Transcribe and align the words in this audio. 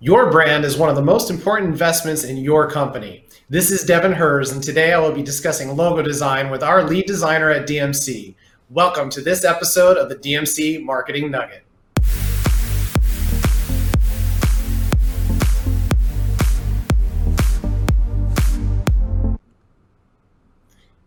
Your 0.00 0.30
brand 0.30 0.64
is 0.64 0.76
one 0.76 0.88
of 0.88 0.94
the 0.94 1.02
most 1.02 1.28
important 1.28 1.72
investments 1.72 2.22
in 2.22 2.36
your 2.36 2.70
company. 2.70 3.24
This 3.50 3.72
is 3.72 3.82
Devin 3.82 4.12
Hers, 4.12 4.52
and 4.52 4.62
today 4.62 4.92
I 4.92 5.00
will 5.00 5.10
be 5.10 5.24
discussing 5.24 5.76
logo 5.76 6.02
design 6.02 6.50
with 6.50 6.62
our 6.62 6.84
lead 6.84 7.06
designer 7.06 7.50
at 7.50 7.66
DMC. 7.66 8.36
Welcome 8.70 9.10
to 9.10 9.20
this 9.20 9.44
episode 9.44 9.96
of 9.96 10.08
the 10.08 10.14
DMC 10.14 10.84
Marketing 10.84 11.32
Nugget. 11.32 11.64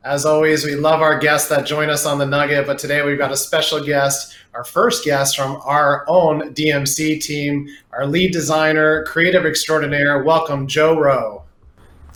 As 0.04 0.25
always, 0.25 0.65
we 0.65 0.73
love 0.73 1.04
our 1.04 1.20
guests 1.20 1.47
that 1.49 1.63
join 1.63 1.91
us 1.91 2.07
on 2.07 2.17
the 2.17 2.25
Nugget, 2.25 2.65
but 2.65 2.79
today 2.79 3.04
we've 3.04 3.20
got 3.20 3.31
a 3.31 3.38
special 3.38 3.84
guest, 3.86 4.35
our 4.55 4.63
first 4.63 5.05
guest 5.05 5.38
from 5.38 5.61
our 5.63 6.05
own 6.07 6.55
DMC 6.55 7.21
team, 7.21 7.67
our 7.91 8.07
lead 8.07 8.34
designer, 8.34 9.03
creative 9.03 9.45
extraordinaire. 9.45 10.23
Welcome, 10.23 10.66
Joe 10.66 10.99
Rowe. 10.99 11.43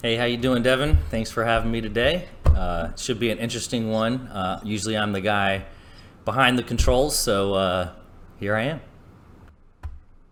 Hey, 0.01 0.15
how 0.15 0.25
you 0.25 0.37
doing, 0.37 0.63
Devin? 0.63 0.97
Thanks 1.11 1.29
for 1.29 1.45
having 1.45 1.71
me 1.71 1.79
today. 1.79 2.27
Uh, 2.45 2.95
should 2.95 3.19
be 3.19 3.29
an 3.29 3.37
interesting 3.37 3.91
one. 3.91 4.29
Uh, 4.29 4.59
usually, 4.63 4.97
I'm 4.97 5.11
the 5.11 5.21
guy 5.21 5.65
behind 6.25 6.57
the 6.57 6.63
controls, 6.63 7.15
so 7.15 7.53
uh, 7.53 7.91
here 8.39 8.55
I 8.55 8.63
am. 8.63 8.81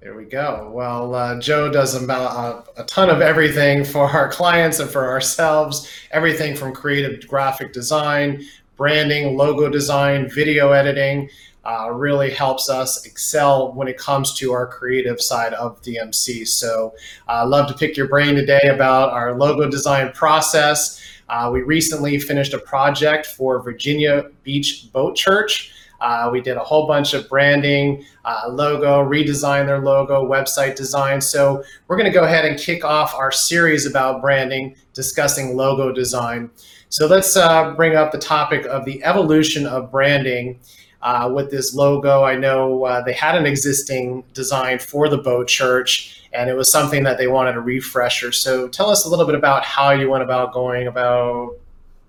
There 0.03 0.17
we 0.17 0.25
go. 0.25 0.69
Well, 0.73 1.15
uh, 1.15 1.39
Joe 1.39 1.71
does 1.71 1.95
about 1.95 2.65
a, 2.75 2.81
a, 2.81 2.83
ton 2.83 3.09
of 3.09 3.21
everything 3.21 3.85
for 3.85 4.05
our 4.05 4.29
clients 4.29 4.79
and 4.79 4.89
for 4.89 5.07
ourselves. 5.07 5.89
Everything 6.11 6.57
from 6.57 6.73
creative 6.73 7.25
graphic 7.25 7.71
design, 7.71 8.43
branding, 8.75 9.37
logo 9.37 9.69
design, 9.69 10.29
video 10.29 10.73
editing. 10.73 11.29
Uh, 11.63 11.89
really 11.89 12.29
helps 12.29 12.69
us 12.69 13.05
excel 13.05 13.71
when 13.71 13.87
it 13.87 13.97
comes 13.97 14.33
to 14.33 14.51
our 14.51 14.67
creative 14.67 15.21
side 15.21 15.53
of 15.53 15.81
DMC. 15.81 16.45
So, 16.49 16.93
I'd 17.29 17.43
uh, 17.43 17.47
love 17.47 17.69
to 17.69 17.73
pick 17.73 17.95
your 17.95 18.09
brain 18.09 18.35
today 18.35 18.63
about 18.63 19.11
our 19.11 19.33
logo 19.37 19.69
design 19.69 20.11
process. 20.11 21.01
Uh, 21.29 21.49
we 21.53 21.61
recently 21.61 22.19
finished 22.19 22.53
a 22.53 22.59
project 22.59 23.25
for 23.25 23.61
Virginia 23.61 24.25
Beach 24.43 24.91
Boat 24.91 25.15
Church. 25.15 25.71
Uh, 26.03 26.29
we 26.29 26.41
did 26.41 26.57
a 26.57 26.63
whole 26.63 26.85
bunch 26.85 27.13
of 27.13 27.29
branding, 27.29 28.03
uh, 28.25 28.49
logo, 28.49 29.01
redesign 29.01 29.65
their 29.65 29.79
logo, 29.79 30.27
website 30.27 30.75
design. 30.75 31.21
So 31.21 31.63
we're 31.87 31.95
going 31.95 32.11
to 32.11 32.13
go 32.13 32.25
ahead 32.25 32.43
and 32.43 32.59
kick 32.59 32.83
off 32.83 33.15
our 33.15 33.31
series 33.31 33.85
about 33.85 34.21
branding, 34.21 34.75
discussing 34.93 35.55
logo 35.55 35.93
design. 35.93 36.51
So 36.89 37.07
let's 37.07 37.37
uh, 37.37 37.73
bring 37.75 37.95
up 37.95 38.11
the 38.11 38.17
topic 38.17 38.65
of 38.65 38.83
the 38.83 39.01
evolution 39.05 39.65
of 39.65 39.91
branding. 39.91 40.59
Uh, 41.01 41.31
with 41.33 41.49
this 41.49 41.73
logo, 41.73 42.23
I 42.23 42.35
know 42.35 42.83
uh, 42.83 43.01
they 43.01 43.13
had 43.13 43.35
an 43.35 43.45
existing 43.45 44.23
design 44.33 44.79
for 44.79 45.07
the 45.07 45.17
Boat 45.17 45.47
church, 45.47 46.29
and 46.33 46.49
it 46.49 46.55
was 46.55 46.69
something 46.69 47.03
that 47.03 47.17
they 47.17 47.27
wanted 47.27 47.55
a 47.55 47.61
refresher. 47.61 48.33
So 48.33 48.67
tell 48.67 48.89
us 48.89 49.05
a 49.05 49.09
little 49.09 49.25
bit 49.25 49.35
about 49.35 49.63
how 49.63 49.91
you 49.91 50.09
went 50.09 50.23
about 50.23 50.53
going 50.53 50.87
about 50.87 51.57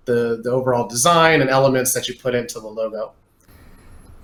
the, 0.03 0.41
the 0.43 0.51
overall 0.51 0.87
design 0.87 1.39
and 1.41 1.49
elements 1.49 1.93
that 1.93 2.09
you 2.09 2.15
put 2.15 2.35
into 2.35 2.59
the 2.59 2.67
logo. 2.67 3.13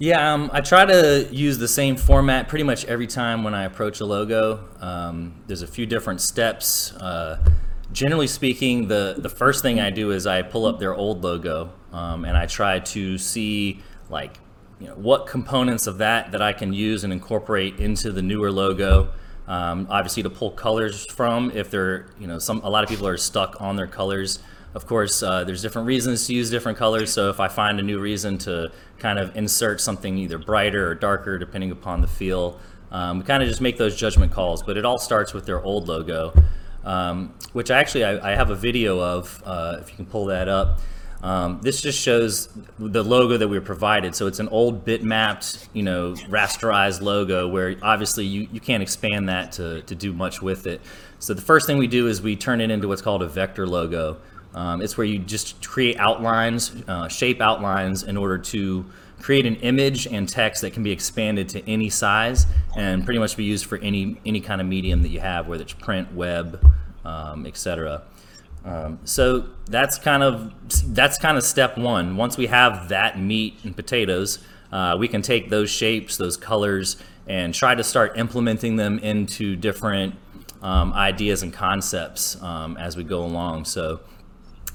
Yeah, 0.01 0.33
um, 0.33 0.49
I 0.51 0.61
try 0.61 0.83
to 0.83 1.27
use 1.31 1.59
the 1.59 1.67
same 1.67 1.95
format 1.95 2.47
pretty 2.47 2.63
much 2.63 2.85
every 2.85 3.05
time 3.05 3.43
when 3.43 3.53
I 3.53 3.65
approach 3.65 3.99
a 3.99 4.05
logo. 4.07 4.67
Um, 4.79 5.43
there's 5.45 5.61
a 5.61 5.67
few 5.67 5.85
different 5.85 6.21
steps. 6.21 6.91
Uh, 6.93 7.37
generally 7.91 8.25
speaking, 8.25 8.87
the, 8.87 9.13
the 9.19 9.29
first 9.29 9.61
thing 9.61 9.79
I 9.79 9.91
do 9.91 10.09
is 10.09 10.25
I 10.25 10.41
pull 10.41 10.65
up 10.65 10.79
their 10.79 10.95
old 10.95 11.23
logo 11.23 11.71
um, 11.91 12.25
and 12.25 12.35
I 12.35 12.47
try 12.47 12.79
to 12.79 13.19
see 13.19 13.83
like 14.09 14.39
you 14.79 14.87
know, 14.87 14.95
what 14.95 15.27
components 15.27 15.85
of 15.85 15.99
that 15.99 16.31
that 16.31 16.41
I 16.41 16.51
can 16.51 16.73
use 16.73 17.03
and 17.03 17.13
incorporate 17.13 17.79
into 17.79 18.11
the 18.11 18.23
newer 18.23 18.51
logo. 18.51 19.13
Um, 19.47 19.85
obviously, 19.87 20.23
to 20.23 20.31
pull 20.31 20.49
colors 20.49 21.05
from 21.05 21.51
if 21.51 21.69
they're 21.69 22.07
you 22.19 22.25
know 22.25 22.39
some 22.39 22.61
a 22.63 22.69
lot 22.71 22.83
of 22.83 22.89
people 22.89 23.05
are 23.05 23.17
stuck 23.17 23.61
on 23.61 23.75
their 23.75 23.85
colors. 23.85 24.39
Of 24.73 24.85
course, 24.87 25.21
uh, 25.21 25.43
there's 25.43 25.61
different 25.61 25.87
reasons 25.87 26.25
to 26.27 26.33
use 26.33 26.49
different 26.49 26.77
colors. 26.77 27.11
So 27.11 27.29
if 27.29 27.39
I 27.41 27.49
find 27.49 27.79
a 27.79 27.83
new 27.83 27.99
reason 27.99 28.37
to 28.39 28.71
kind 29.01 29.19
of 29.19 29.35
insert 29.35 29.81
something 29.81 30.17
either 30.17 30.37
brighter 30.37 30.87
or 30.87 30.95
darker, 30.95 31.37
depending 31.37 31.71
upon 31.71 32.01
the 32.01 32.07
feel, 32.07 32.59
um, 32.91 33.19
we 33.19 33.23
kind 33.25 33.41
of 33.41 33.49
just 33.49 33.61
make 33.61 33.77
those 33.77 33.95
judgment 33.95 34.31
calls. 34.31 34.61
But 34.61 34.77
it 34.77 34.85
all 34.85 34.99
starts 34.99 35.33
with 35.33 35.45
their 35.45 35.61
old 35.61 35.87
logo, 35.87 36.33
um, 36.85 37.33
which 37.53 37.71
actually 37.71 38.05
I, 38.05 38.31
I, 38.31 38.35
have 38.35 38.49
a 38.49 38.55
video 38.55 38.99
of. 38.99 39.41
Uh, 39.45 39.77
if 39.81 39.89
you 39.89 39.95
can 39.95 40.05
pull 40.05 40.25
that 40.25 40.47
up. 40.47 40.79
Um, 41.23 41.59
this 41.61 41.81
just 41.81 41.99
shows 41.99 42.49
the 42.79 43.03
logo 43.03 43.37
that 43.37 43.47
we 43.47 43.59
were 43.59 43.65
provided. 43.65 44.15
So 44.15 44.25
it's 44.25 44.39
an 44.39 44.47
old 44.49 44.85
bitmapped, 44.85 45.67
you 45.71 45.83
know, 45.83 46.13
rasterized 46.13 47.01
logo 47.01 47.47
where 47.47 47.75
obviously 47.83 48.25
you, 48.25 48.47
you 48.51 48.59
can't 48.59 48.81
expand 48.81 49.29
that 49.29 49.51
to, 49.53 49.83
to 49.83 49.93
do 49.93 50.13
much 50.13 50.41
with 50.41 50.65
it. 50.65 50.81
So 51.19 51.35
the 51.35 51.41
first 51.41 51.67
thing 51.67 51.77
we 51.77 51.85
do 51.85 52.07
is 52.07 52.23
we 52.23 52.35
turn 52.35 52.59
it 52.59 52.71
into 52.71 52.87
what's 52.87 53.03
called 53.03 53.21
a 53.21 53.27
vector 53.27 53.67
logo. 53.67 54.17
Um, 54.53 54.81
it's 54.81 54.97
where 54.97 55.05
you 55.05 55.19
just 55.19 55.65
create 55.65 55.97
outlines, 55.97 56.75
uh, 56.87 57.07
shape 57.07 57.41
outlines 57.41 58.03
in 58.03 58.17
order 58.17 58.37
to 58.37 58.85
create 59.19 59.45
an 59.45 59.55
image 59.57 60.07
and 60.07 60.27
text 60.27 60.61
that 60.61 60.73
can 60.73 60.83
be 60.83 60.91
expanded 60.91 61.47
to 61.49 61.69
any 61.69 61.89
size 61.89 62.47
and 62.75 63.05
pretty 63.05 63.19
much 63.19 63.37
be 63.37 63.43
used 63.43 63.65
for 63.65 63.77
any 63.77 64.19
any 64.25 64.41
kind 64.41 64.59
of 64.59 64.67
medium 64.67 65.03
that 65.03 65.09
you 65.09 65.19
have, 65.19 65.47
whether 65.47 65.63
it's 65.63 65.73
print, 65.73 66.13
web, 66.13 66.65
um, 67.05 67.45
etc. 67.45 68.03
Um, 68.65 68.99
so 69.05 69.49
that's 69.67 69.97
kind 69.97 70.23
of 70.23 70.53
that's 70.93 71.17
kind 71.17 71.37
of 71.37 71.43
step 71.43 71.77
one. 71.77 72.17
Once 72.17 72.37
we 72.37 72.47
have 72.47 72.89
that 72.89 73.19
meat 73.19 73.57
and 73.63 73.75
potatoes, 73.75 74.39
uh, 74.71 74.95
we 74.99 75.07
can 75.07 75.21
take 75.21 75.49
those 75.49 75.69
shapes, 75.69 76.17
those 76.17 76.37
colors, 76.37 76.97
and 77.27 77.53
try 77.53 77.75
to 77.75 77.83
start 77.83 78.17
implementing 78.17 78.75
them 78.75 78.99
into 78.99 79.55
different 79.55 80.15
um, 80.61 80.93
ideas 80.93 81.43
and 81.43 81.53
concepts 81.53 82.41
um, 82.41 82.77
as 82.77 82.95
we 82.95 83.03
go 83.03 83.23
along. 83.23 83.65
So 83.65 84.01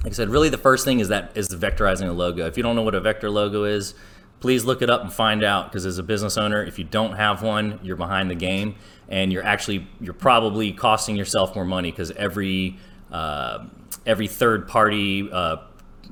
like 0.03 0.13
I 0.13 0.15
said, 0.15 0.29
really 0.29 0.49
the 0.49 0.57
first 0.57 0.85
thing 0.85 0.99
is 0.99 1.07
that 1.09 1.31
is 1.35 1.47
the 1.47 1.57
vectorizing 1.57 2.07
a 2.07 2.11
logo. 2.11 2.45
If 2.45 2.57
you 2.57 2.63
don't 2.63 2.75
know 2.75 2.83
what 2.83 2.95
a 2.95 3.01
vector 3.01 3.29
logo 3.29 3.63
is, 3.63 3.93
please 4.39 4.63
look 4.63 4.81
it 4.81 4.89
up 4.89 5.01
and 5.01 5.11
find 5.11 5.43
out 5.43 5.69
because 5.69 5.85
as 5.85 5.97
a 5.97 6.03
business 6.03 6.37
owner, 6.37 6.63
if 6.63 6.77
you 6.77 6.85
don't 6.85 7.13
have 7.13 7.41
one, 7.41 7.79
you're 7.81 7.97
behind 7.97 8.29
the 8.29 8.35
game 8.35 8.75
and 9.09 9.31
you're 9.31 9.43
actually 9.43 9.87
you're 9.99 10.13
probably 10.13 10.71
costing 10.71 11.15
yourself 11.15 11.55
more 11.55 11.65
money 11.65 11.91
because 11.91 12.11
every 12.11 12.77
uh, 13.11 13.65
every 14.05 14.27
third 14.27 14.67
party 14.67 15.29
uh, 15.31 15.57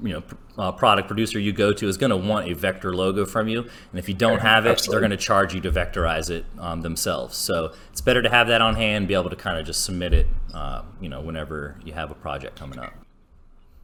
you 0.01 0.13
know 0.13 0.23
uh, 0.57 0.71
product 0.71 1.07
producer 1.07 1.37
you 1.37 1.51
go 1.51 1.73
to 1.73 1.87
is 1.87 1.97
going 1.97 2.09
to 2.09 2.17
want 2.17 2.49
a 2.49 2.55
vector 2.55 2.95
logo 2.95 3.25
from 3.25 3.47
you 3.47 3.59
and 3.59 3.99
if 3.99 4.07
you 4.07 4.15
don't 4.15 4.39
have 4.39 4.65
it 4.65 4.71
Absolutely. 4.71 4.93
they're 4.93 5.09
going 5.09 5.17
to 5.17 5.23
charge 5.23 5.53
you 5.53 5.59
to 5.59 5.71
vectorize 5.71 6.29
it 6.29 6.45
um, 6.59 6.81
themselves 6.81 7.35
so 7.35 7.73
it's 7.91 8.01
better 8.01 8.21
to 8.21 8.29
have 8.29 8.47
that 8.47 8.61
on 8.61 8.75
hand 8.75 9.07
be 9.07 9.13
able 9.13 9.29
to 9.29 9.35
kind 9.35 9.59
of 9.59 9.65
just 9.65 9.83
submit 9.83 10.13
it 10.13 10.27
uh, 10.53 10.81
you 11.01 11.09
know 11.09 11.19
whenever 11.19 11.77
you 11.83 11.91
have 11.91 12.09
a 12.09 12.15
project 12.15 12.57
coming 12.57 12.79
up 12.79 12.93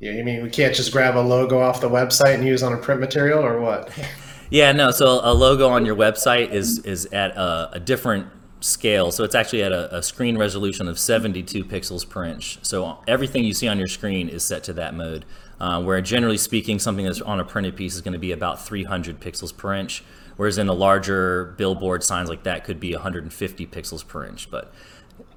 yeah, 0.02 0.14
you 0.14 0.24
mean 0.24 0.42
we 0.42 0.50
can't 0.50 0.74
just 0.74 0.92
grab 0.92 1.16
a 1.16 1.22
logo 1.22 1.60
off 1.60 1.80
the 1.80 1.90
website 1.90 2.34
and 2.34 2.44
use 2.44 2.64
on 2.64 2.74
a 2.74 2.78
print 2.78 3.00
material, 3.00 3.46
or 3.46 3.62
what? 3.62 3.92
yeah, 4.50 4.72
no. 4.72 4.90
So 4.90 5.22
a 5.24 5.32
logo 5.32 5.70
on 5.70 5.86
your 5.86 5.96
website 5.96 6.52
is 6.52 6.80
is 6.80 7.06
at 7.08 7.38
a, 7.38 7.70
a 7.74 7.80
different 7.80 8.28
scale. 8.62 9.12
So 9.12 9.24
it's 9.24 9.36
actually 9.36 9.64
at 9.64 9.72
a, 9.72 9.98
a, 9.98 10.04
screen 10.04 10.38
resolution 10.38 10.88
of 10.88 11.00
72 11.00 11.66
pixels 11.66 12.08
per 12.08 12.26
inch. 12.26 12.60
So 12.62 13.00
everything 13.08 13.44
you 13.44 13.56
see 13.56 13.68
on 13.68 13.80
your 13.80 13.88
screen 13.88 14.30
is 14.30 14.44
set 14.44 14.64
to 14.66 14.74
that 14.74 14.94
mode. 14.94 15.26
Uh, 15.60 15.82
where 15.82 16.02
generally 16.02 16.38
speaking, 16.38 16.80
something 16.80 17.06
that's 17.06 17.22
on 17.22 17.40
a 17.40 17.46
printed 17.46 17.76
piece 17.76 17.94
is 17.94 18.02
going 18.02 18.14
to 18.14 18.20
be 18.20 18.32
about 18.32 18.64
300 18.64 19.20
pixels 19.20 19.56
per 19.56 19.76
inch, 19.76 20.04
whereas 20.36 20.58
in 20.58 20.68
a 20.68 20.74
larger 20.74 21.54
billboard 21.58 22.04
signs 22.04 22.30
like 22.30 22.44
that 22.44 22.64
could 22.64 22.80
be 22.80 22.94
150 22.94 23.68
pixels 23.68 24.08
per 24.08 24.26
inch. 24.26 24.50
But 24.50 24.74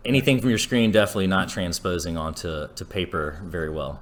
anything 0.05 0.41
from 0.41 0.49
your 0.49 0.59
screen 0.59 0.91
definitely 0.91 1.27
not 1.27 1.51
transposing 1.51 2.17
onto 2.17 2.69
to 2.69 2.85
paper 2.87 3.43
very 3.45 3.69
well. 3.69 4.01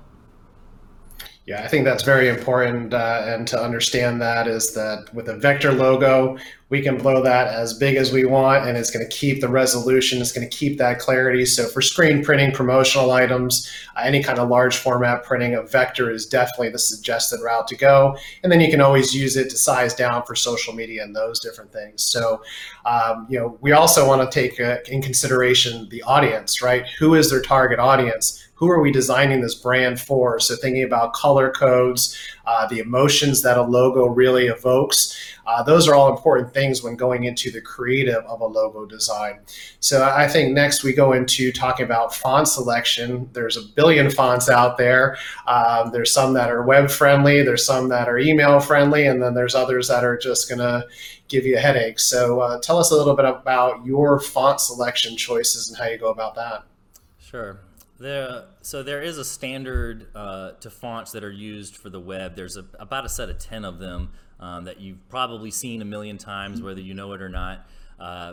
Yeah, 1.44 1.62
I 1.64 1.68
think 1.68 1.84
that's 1.84 2.04
very 2.04 2.28
important. 2.28 2.94
Uh, 2.94 3.22
and 3.26 3.46
to 3.48 3.60
understand 3.60 4.20
that 4.22 4.46
is 4.46 4.74
that 4.74 5.12
with 5.12 5.28
a 5.28 5.36
vector 5.36 5.72
logo, 5.72 6.38
we 6.72 6.80
can 6.80 6.96
blow 6.96 7.22
that 7.22 7.48
as 7.48 7.74
big 7.74 7.96
as 7.96 8.12
we 8.12 8.24
want 8.24 8.66
and 8.66 8.78
it's 8.78 8.90
going 8.90 9.06
to 9.06 9.14
keep 9.14 9.42
the 9.42 9.48
resolution, 9.48 10.22
it's 10.22 10.32
going 10.32 10.48
to 10.48 10.56
keep 10.56 10.78
that 10.78 10.98
clarity. 10.98 11.44
So 11.44 11.68
for 11.68 11.82
screen 11.82 12.24
printing, 12.24 12.50
promotional 12.50 13.10
items, 13.10 13.70
uh, 13.94 14.00
any 14.04 14.22
kind 14.22 14.38
of 14.38 14.48
large 14.48 14.78
format 14.78 15.22
printing, 15.22 15.54
a 15.54 15.62
vector 15.62 16.10
is 16.10 16.24
definitely 16.24 16.70
the 16.70 16.78
suggested 16.78 17.42
route 17.42 17.68
to 17.68 17.76
go. 17.76 18.16
And 18.42 18.50
then 18.50 18.62
you 18.62 18.70
can 18.70 18.80
always 18.80 19.14
use 19.14 19.36
it 19.36 19.50
to 19.50 19.58
size 19.58 19.94
down 19.94 20.22
for 20.22 20.34
social 20.34 20.72
media 20.72 21.02
and 21.02 21.14
those 21.14 21.40
different 21.40 21.70
things. 21.74 22.04
So, 22.04 22.42
um, 22.86 23.26
you 23.28 23.38
know, 23.38 23.58
we 23.60 23.72
also 23.72 24.08
want 24.08 24.22
to 24.22 24.34
take 24.34 24.58
uh, 24.58 24.78
in 24.88 25.02
consideration 25.02 25.90
the 25.90 26.02
audience, 26.04 26.62
right? 26.62 26.86
Who 26.98 27.16
is 27.16 27.30
their 27.30 27.42
target 27.42 27.80
audience? 27.80 28.42
who 28.62 28.70
are 28.70 28.80
we 28.80 28.92
designing 28.92 29.40
this 29.40 29.56
brand 29.56 30.00
for? 30.00 30.38
So 30.38 30.54
thinking 30.54 30.84
about 30.84 31.14
color 31.14 31.50
codes, 31.50 32.16
uh, 32.46 32.66
the 32.66 32.78
emotions 32.78 33.42
that 33.42 33.56
a 33.56 33.62
logo 33.62 34.06
really 34.06 34.46
evokes. 34.46 35.18
Uh, 35.46 35.62
those 35.62 35.88
are 35.88 35.94
all 35.94 36.14
important 36.14 36.52
things 36.52 36.82
when 36.82 36.94
going 36.94 37.24
into 37.24 37.50
the 37.50 37.60
creative 37.60 38.24
of 38.24 38.40
a 38.40 38.46
logo 38.46 38.86
design. 38.86 39.40
So 39.80 40.04
I 40.04 40.28
think 40.28 40.52
next 40.52 40.84
we 40.84 40.92
go 40.92 41.12
into 41.12 41.52
talking 41.52 41.84
about 41.84 42.14
font 42.14 42.46
selection. 42.48 43.28
There's 43.32 43.56
a 43.56 43.62
billion 43.62 44.10
fonts 44.10 44.48
out 44.48 44.78
there. 44.78 45.16
Um, 45.46 45.90
there's 45.90 46.12
some 46.12 46.32
that 46.34 46.50
are 46.50 46.62
web 46.62 46.90
friendly. 46.90 47.42
There's 47.42 47.66
some 47.66 47.88
that 47.88 48.08
are 48.08 48.18
email 48.18 48.60
friendly, 48.60 49.06
and 49.06 49.20
then 49.22 49.34
there's 49.34 49.54
others 49.54 49.88
that 49.88 50.04
are 50.04 50.16
just 50.16 50.48
going 50.48 50.60
to 50.60 50.86
give 51.28 51.44
you 51.44 51.56
a 51.56 51.60
headache. 51.60 51.98
So 51.98 52.40
uh, 52.40 52.60
tell 52.60 52.78
us 52.78 52.90
a 52.90 52.96
little 52.96 53.16
bit 53.16 53.24
about 53.24 53.84
your 53.84 54.20
font 54.20 54.60
selection 54.60 55.16
choices 55.16 55.68
and 55.68 55.78
how 55.78 55.86
you 55.86 55.98
go 55.98 56.10
about 56.10 56.34
that. 56.36 56.64
Sure. 57.18 57.58
There, 58.02 58.46
so 58.62 58.82
there 58.82 59.00
is 59.00 59.16
a 59.18 59.24
standard 59.24 60.08
uh, 60.16 60.52
to 60.58 60.70
fonts 60.70 61.12
that 61.12 61.22
are 61.22 61.30
used 61.30 61.76
for 61.76 61.88
the 61.88 62.00
web. 62.00 62.34
There's 62.34 62.56
a, 62.56 62.64
about 62.80 63.06
a 63.06 63.08
set 63.08 63.30
of 63.30 63.38
10 63.38 63.64
of 63.64 63.78
them 63.78 64.10
um, 64.40 64.64
that 64.64 64.80
you've 64.80 65.08
probably 65.08 65.52
seen 65.52 65.80
a 65.80 65.84
million 65.84 66.18
times, 66.18 66.60
whether 66.60 66.80
you 66.80 66.94
know 66.94 67.12
it 67.12 67.22
or 67.22 67.28
not. 67.28 67.64
Uh, 68.00 68.32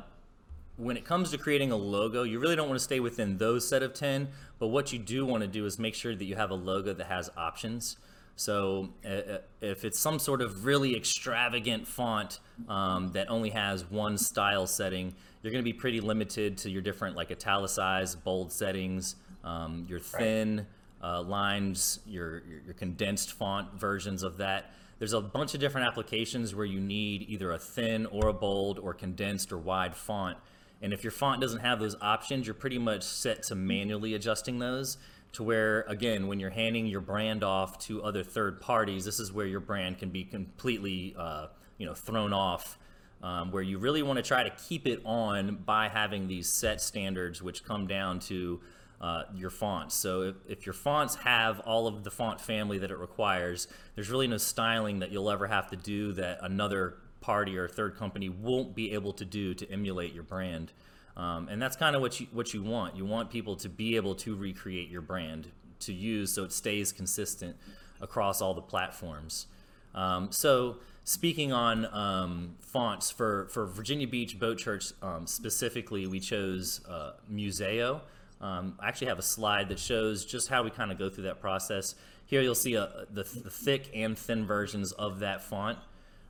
when 0.78 0.98
it 0.98 1.06
comes 1.06 1.30
to 1.30 1.38
creating 1.38 1.72
a 1.72 1.76
logo, 1.76 2.24
you 2.24 2.40
really 2.40 2.56
don't 2.56 2.68
want 2.68 2.80
to 2.80 2.84
stay 2.84 3.00
within 3.00 3.38
those 3.38 3.68
set 3.68 3.84
of 3.84 3.94
10, 3.94 4.30
but 4.58 4.70
what 4.70 4.92
you 4.92 4.98
do 4.98 5.24
want 5.24 5.44
to 5.44 5.48
do 5.48 5.68
is 5.68 5.78
make 5.78 5.94
sure 5.94 6.16
that 6.16 6.26
you 6.26 6.36
have 6.36 6.50
a 6.50 6.56
logo 6.56 6.92
that 6.92 7.06
has 7.06 7.30
options. 7.38 7.98
So 8.38 8.90
uh, 9.06 9.10
uh, 9.10 9.38
if 9.62 9.86
it's 9.86 10.00
some 10.00 10.18
sort 10.18 10.42
of 10.42 10.66
really 10.66 10.98
extravagant 10.98 11.88
font 11.88 12.40
um, 12.68 13.12
that 13.12 13.30
only 13.30 13.52
has 13.52 13.86
one 13.86 14.18
style 14.18 14.66
setting, 14.66 15.14
you're 15.44 15.52
going 15.52 15.64
to 15.64 15.72
be 15.72 15.78
pretty 15.78 16.02
limited 16.02 16.58
to 16.60 16.72
your 16.72 16.82
different 16.82 17.16
like 17.16 17.30
italicized, 17.30 18.24
bold 18.24 18.52
settings, 18.52 19.16
um, 19.44 19.86
your 19.88 20.00
thin 20.00 20.66
uh, 21.04 21.22
lines, 21.22 22.00
your, 22.06 22.44
your 22.66 22.74
condensed 22.74 23.32
font 23.32 23.74
versions 23.74 24.24
of 24.24 24.38
that. 24.38 24.72
There's 25.00 25.14
a 25.14 25.22
bunch 25.22 25.54
of 25.54 25.60
different 25.62 25.88
applications 25.88 26.54
where 26.54 26.66
you 26.66 26.80
need 26.80 27.26
either 27.30 27.52
a 27.52 27.60
thin 27.60 28.06
or 28.08 28.28
a 28.28 28.34
bold 28.34 28.80
or 28.80 28.94
condensed 28.94 29.52
or 29.52 29.58
wide 29.58 29.96
font. 29.96 30.38
And 30.82 30.94
if 30.94 31.04
your 31.04 31.12
font 31.12 31.42
doesn't 31.42 31.60
have 31.60 31.80
those 31.80 31.96
options, 32.02 32.48
you're 32.48 32.54
pretty 32.54 32.80
much 32.80 33.04
set 33.04 33.44
to 33.44 33.56
manually 33.56 34.14
adjusting 34.14 34.60
those 34.60 34.98
to 35.32 35.44
where 35.44 35.82
again 35.82 36.28
when 36.28 36.40
you're 36.40 36.50
handing 36.50 36.88
your 36.88 37.02
brand 37.02 37.44
off 37.44 37.78
to 37.78 38.04
other 38.04 38.24
third 38.24 38.60
parties 38.62 39.06
this 39.06 39.20
is 39.20 39.32
where 39.32 39.46
your 39.46 39.60
brand 39.60 39.98
can 39.98 40.10
be 40.10 40.24
completely 40.24 41.16
uh, 41.18 41.48
you 41.78 41.86
know 41.86 41.94
thrown 41.94 42.34
off 42.34 42.78
um, 43.22 43.52
where 43.52 43.62
you 43.62 43.78
really 43.78 44.02
want 44.02 44.18
to 44.18 44.24
try 44.24 44.44
to 44.44 44.50
keep 44.68 44.88
it 44.88 45.02
on 45.06 45.56
by 45.66 45.90
having 45.90 46.28
these 46.28 46.50
set 46.50 46.82
standards 46.82 47.42
which 47.42 47.64
come 47.64 47.86
down 47.86 48.20
to 48.20 48.60
uh, 49.02 49.24
your 49.34 49.50
fonts 49.50 49.96
so 49.96 50.22
if, 50.24 50.36
if 50.48 50.66
your 50.66 50.74
fonts 50.74 51.16
have 51.16 51.60
all 51.62 51.88
of 51.88 52.04
the 52.04 52.12
font 52.12 52.42
family 52.42 52.78
that 52.78 52.92
it 52.92 52.98
requires 52.98 53.68
there's 53.96 54.10
really 54.10 54.28
no 54.28 54.38
styling 54.38 55.00
that 55.00 55.12
you'll 55.12 55.30
ever 55.30 55.48
have 55.48 55.70
to 55.70 55.76
do 55.76 56.12
that 56.12 56.38
another 56.42 56.96
party 57.22 57.58
or 57.58 57.68
third 57.68 57.96
company 57.96 58.30
won't 58.30 58.76
be 58.76 58.94
able 58.94 59.14
to 59.14 59.26
do 59.26 59.54
to 59.54 59.70
emulate 59.72 60.14
your 60.14 60.24
brand 60.24 60.72
um, 61.20 61.50
and 61.50 61.62
that's 61.62 61.76
kind 61.76 61.98
of 61.98 62.02
what 62.02 62.20
you 62.22 62.28
what 62.32 62.54
you 62.54 62.64
want. 62.64 62.96
You 62.96 63.04
want 63.04 63.30
people 63.30 63.58
to 63.58 63.68
be 63.68 63.98
able 63.98 64.16
to 64.16 64.36
recreate 64.36 64.90
your 64.90 65.02
brand 65.02 65.52
to 65.82 65.94
use 65.94 66.32
so 66.32 66.46
it 66.46 66.54
stays 66.54 66.94
consistent 66.94 67.58
across 68.00 68.42
all 68.42 68.54
the 68.54 68.62
platforms. 68.62 69.48
Um, 69.94 70.32
so 70.32 70.78
speaking 71.04 71.52
on 71.52 71.86
um, 71.94 72.56
fonts 72.62 73.12
for 73.12 73.50
for 73.52 73.66
Virginia 73.66 74.08
Beach 74.08 74.40
Boat 74.40 74.60
Church 74.60 74.94
um, 75.02 75.28
specifically, 75.28 76.08
we 76.08 76.22
chose 76.22 76.80
uh, 76.88 77.14
Museo. 77.28 78.02
Um, 78.42 78.76
I 78.80 78.88
actually 78.88 79.08
have 79.08 79.20
a 79.20 79.24
slide 79.24 79.70
that 79.70 79.80
shows 79.80 80.26
just 80.26 80.48
how 80.48 80.64
we 80.64 80.70
kind 80.70 80.92
of 80.92 80.98
go 80.98 81.10
through 81.10 81.26
that 81.26 81.42
process. 81.42 81.96
Here 82.26 82.42
you'll 82.42 82.56
see 82.56 82.76
a, 82.76 82.84
uh, 82.84 83.06
the, 83.12 83.24
the 83.24 83.50
thick 83.50 83.90
and 83.94 84.18
thin 84.18 84.46
versions 84.46 84.92
of 84.94 85.20
that 85.20 85.44
font. 85.44 85.78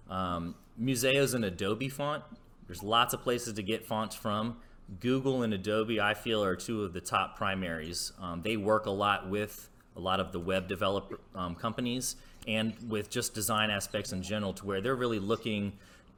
Um, 0.09 0.55
Museo 0.77 1.21
is 1.21 1.33
an 1.33 1.43
Adobe 1.43 1.89
font. 1.89 2.23
There's 2.67 2.81
lots 2.81 3.13
of 3.13 3.21
places 3.21 3.53
to 3.53 3.63
get 3.63 3.85
fonts 3.85 4.15
from. 4.15 4.57
Google 4.99 5.43
and 5.43 5.53
Adobe, 5.53 5.99
I 5.99 6.13
feel, 6.15 6.43
are 6.43 6.55
two 6.55 6.83
of 6.83 6.93
the 6.93 7.01
top 7.01 7.37
primaries. 7.37 8.11
Um, 8.19 8.41
they 8.41 8.57
work 8.57 8.87
a 8.87 8.91
lot 8.91 9.29
with 9.29 9.69
a 9.95 9.99
lot 9.99 10.19
of 10.19 10.31
the 10.31 10.39
web 10.39 10.67
developer 10.67 11.19
um, 11.35 11.55
companies 11.55 12.15
and 12.47 12.73
with 12.87 13.09
just 13.09 13.33
design 13.33 13.69
aspects 13.69 14.13
in 14.13 14.23
general 14.23 14.53
to 14.53 14.65
where 14.65 14.81
they're 14.81 14.95
really 14.95 15.19
looking 15.19 15.73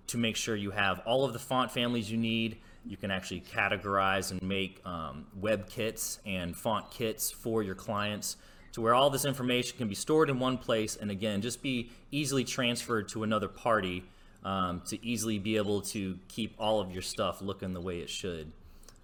to 0.07 0.17
make 0.17 0.35
sure 0.35 0.55
you 0.55 0.71
have 0.71 0.99
all 0.99 1.25
of 1.25 1.33
the 1.33 1.39
font 1.39 1.71
families 1.71 2.11
you 2.11 2.17
need. 2.17 2.57
You 2.85 2.97
can 2.97 3.11
actually 3.11 3.41
categorize 3.41 4.31
and 4.31 4.41
make 4.41 4.81
um, 4.85 5.27
web 5.39 5.69
kits 5.69 6.19
and 6.25 6.55
font 6.55 6.89
kits 6.91 7.31
for 7.31 7.61
your 7.61 7.75
clients 7.75 8.37
to 8.73 8.81
where 8.81 8.93
all 8.93 9.09
this 9.09 9.25
information 9.25 9.77
can 9.77 9.87
be 9.87 9.95
stored 9.95 10.29
in 10.29 10.39
one 10.39 10.57
place 10.57 10.95
and 10.95 11.11
again, 11.11 11.41
just 11.41 11.61
be 11.61 11.91
easily 12.09 12.43
transferred 12.43 13.09
to 13.09 13.23
another 13.23 13.47
party 13.47 14.03
um, 14.43 14.81
to 14.87 15.03
easily 15.05 15.37
be 15.37 15.57
able 15.57 15.81
to 15.81 16.17
keep 16.27 16.55
all 16.57 16.79
of 16.79 16.91
your 16.91 17.01
stuff 17.01 17.41
looking 17.41 17.73
the 17.73 17.81
way 17.81 17.99
it 17.99 18.09
should. 18.09 18.51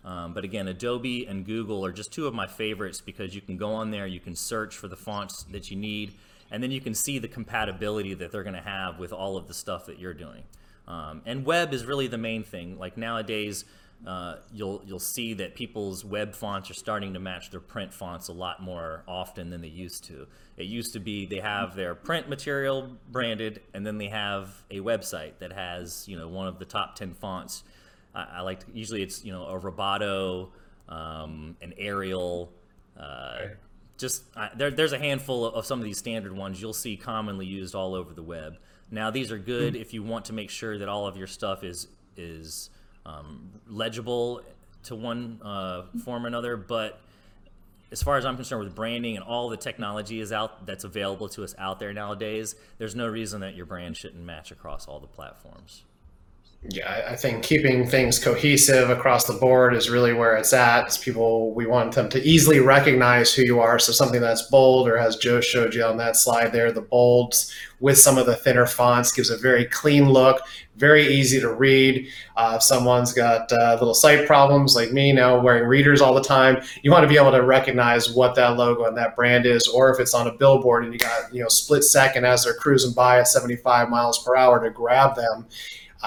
Um, 0.04 0.34
but 0.34 0.44
again, 0.44 0.68
Adobe 0.68 1.26
and 1.26 1.46
Google 1.46 1.86
are 1.86 1.92
just 1.92 2.14
two 2.14 2.28
of 2.28 2.34
my 2.34 2.48
favorites 2.48 3.02
because 3.02 3.36
you 3.36 3.42
can 3.42 3.58
go 3.58 3.74
on 3.74 3.92
there, 3.92 4.08
you 4.08 4.20
can 4.20 4.36
search 4.36 4.76
for 4.76 4.88
the 4.88 4.96
fonts 4.96 5.44
that 5.52 5.70
you 5.70 5.76
need, 5.76 6.14
and 6.50 6.64
then 6.64 6.72
you 6.72 6.80
can 6.80 6.94
see 6.94 7.20
the 7.20 7.28
compatibility 7.28 8.14
that 8.14 8.32
they're 8.32 8.44
going 8.44 8.56
to 8.56 8.62
have 8.62 9.00
with 9.00 9.12
all 9.12 9.36
of 9.36 9.48
the 9.48 9.54
stuff 9.54 9.86
that 9.88 10.00
you're 10.00 10.14
doing. 10.14 10.44
Um, 10.88 11.22
and 11.26 11.46
web 11.46 11.74
is 11.74 11.86
really 11.86 12.08
the 12.08 12.18
main 12.18 12.44
thing. 12.44 12.78
Like 12.78 12.98
nowadays, 12.98 13.66
uh, 14.06 14.36
you'll 14.54 14.82
you'll 14.86 15.00
see 15.00 15.34
that 15.34 15.56
people's 15.56 16.06
web 16.06 16.34
fonts 16.36 16.70
are 16.70 16.76
starting 16.76 17.14
to 17.14 17.20
match 17.20 17.50
their 17.50 17.60
print 17.60 17.94
fonts 17.94 18.28
a 18.28 18.34
lot 18.34 18.62
more 18.62 19.04
often 19.08 19.50
than 19.50 19.62
they 19.62 19.68
used 19.68 20.04
to. 20.06 20.28
It 20.56 20.68
used 20.68 20.94
to 20.94 21.00
be 21.00 21.26
they 21.26 21.40
have 21.40 21.76
their 21.76 21.96
print 21.96 22.30
material 22.30 22.98
branded, 23.12 23.62
and 23.74 23.86
then 23.86 23.98
they 23.98 24.10
have 24.10 24.64
a 24.72 24.80
website 24.80 25.40
that 25.40 25.52
has 25.52 26.08
you 26.08 26.18
know 26.18 26.28
one 26.28 26.48
of 26.48 26.60
the 26.60 26.66
top 26.66 26.96
ten 26.96 27.14
fonts 27.14 27.64
I, 28.18 28.28
I 28.38 28.42
like 28.42 28.66
to, 28.66 28.66
usually 28.74 29.04
it's 29.04 29.24
you 29.24 29.32
know 29.32 29.46
a 29.46 29.60
Roboto, 29.60 30.50
um, 30.90 31.56
an 31.62 31.74
Arial. 31.78 32.52
Uh. 33.00 33.38
Just 33.98 34.26
there, 34.56 34.70
there's 34.70 34.94
a 34.94 35.00
handful 35.00 35.44
of, 35.44 35.56
of, 35.56 35.66
some 35.66 35.80
of 35.80 35.86
these 35.86 35.98
standard 35.98 36.32
ones 36.32 36.62
you'll 36.62 36.72
see 36.72 36.98
commonly 36.98 37.48
used 37.48 37.74
all 37.74 37.96
over 37.96 38.14
the 38.14 38.22
web. 38.22 38.60
Now 38.92 39.12
these 39.12 39.32
are 39.32 39.38
good 39.38 39.74
mm. 39.74 39.82
if 39.82 39.94
you 39.94 40.04
want 40.04 40.26
to 40.26 40.34
make 40.34 40.50
sure 40.50 40.78
that 40.78 40.90
all 40.90 41.08
of 41.08 41.18
your 41.18 41.28
stuff 41.28 41.64
is 41.64 41.88
is 42.16 42.70
um, 43.06 43.50
legible 43.68 44.42
to 44.84 44.96
one 44.96 45.40
uh, 45.44 45.84
form 46.04 46.26
or 46.26 46.28
another, 46.28 46.58
but 46.58 47.00
as 47.92 48.02
far 48.04 48.18
as 48.18 48.26
I'm 48.26 48.36
concerned 48.36 48.64
with 48.64 48.76
branding 48.76 49.16
and 49.16 49.24
all 49.24 49.50
the 49.50 49.58
technology 49.58 50.20
is 50.20 50.32
out 50.32 50.66
that's 50.66 50.84
available 50.84 51.30
to 51.30 51.44
us 51.44 51.56
out 51.58 51.80
there 51.80 51.94
nowadays, 51.94 52.56
there's 52.78 52.96
no 52.96 53.08
reason 53.08 53.42
that 53.42 53.56
your 53.56 53.66
brand 53.66 53.96
shouldn't 53.96 54.24
match 54.24 54.52
across 54.52 54.88
all 54.88 55.00
the 55.00 55.08
platforms 55.08 55.84
yeah, 56.64 57.06
I 57.08 57.16
think 57.16 57.44
keeping 57.44 57.88
things 57.88 58.18
cohesive 58.18 58.90
across 58.90 59.26
the 59.26 59.34
board 59.34 59.76
is 59.76 59.92
really 59.92 60.12
where 60.12 60.36
it's 60.36 60.54
at. 60.54 60.88
It's 60.88 60.98
people 60.98 61.54
we 61.54 61.68
want 61.68 61.94
them 61.94 62.10
to 62.10 62.22
easily 62.28 62.60
recognize 62.60 63.34
who 63.34 63.44
you 63.44 63.60
are. 63.60 63.78
So 63.78 63.94
something 63.94 64.20
that's 64.20 64.42
bold, 64.50 64.88
or 64.88 64.98
as 64.98 65.18
Joe 65.18 65.40
showed 65.40 65.76
you 65.76 65.84
on 65.84 65.98
that 65.98 66.16
slide 66.16 66.52
there, 66.52 66.72
the 66.72 66.82
bolds 66.82 67.54
with 67.80 67.98
some 67.98 68.18
of 68.18 68.26
the 68.26 68.36
thinner 68.36 68.66
fonts 68.66 69.12
gives 69.12 69.30
a 69.30 69.38
very 69.38 69.66
clean 69.66 70.10
look, 70.10 70.42
very 70.78 71.08
easy 71.08 71.40
to 71.40 71.54
read. 71.54 72.10
Uh, 72.36 72.54
if 72.58 72.64
someone's 72.64 73.14
got 73.14 73.52
uh, 73.54 73.78
little 73.80 73.94
sight 73.94 74.26
problems 74.26 74.76
like 74.76 74.92
me 74.92 75.14
now, 75.14 75.40
wearing 75.40 75.64
readers 75.64 76.02
all 76.02 76.16
the 76.16 76.24
time, 76.24 76.62
you 76.82 76.92
want 76.92 77.04
to 77.04 77.08
be 77.08 77.18
able 77.18 77.32
to 77.32 77.44
recognize 77.44 78.10
what 78.10 78.34
that 78.34 78.58
logo 78.58 78.86
and 78.86 78.98
that 78.98 79.16
brand 79.16 79.46
is. 79.46 79.68
Or 79.68 79.94
if 79.94 80.00
it's 80.00 80.16
on 80.16 80.26
a 80.26 80.34
billboard 80.34 80.86
and 80.86 80.92
you 80.92 81.00
got 81.00 81.34
you 81.34 81.44
know 81.44 81.50
split 81.50 81.84
second 81.84 82.26
as 82.26 82.44
they're 82.44 82.56
cruising 82.56 82.94
by 82.94 83.20
at 83.20 83.28
75 83.28 83.90
miles 83.90 84.22
per 84.24 84.36
hour 84.36 84.62
to 84.62 84.72
grab 84.72 85.16
them 85.16 85.46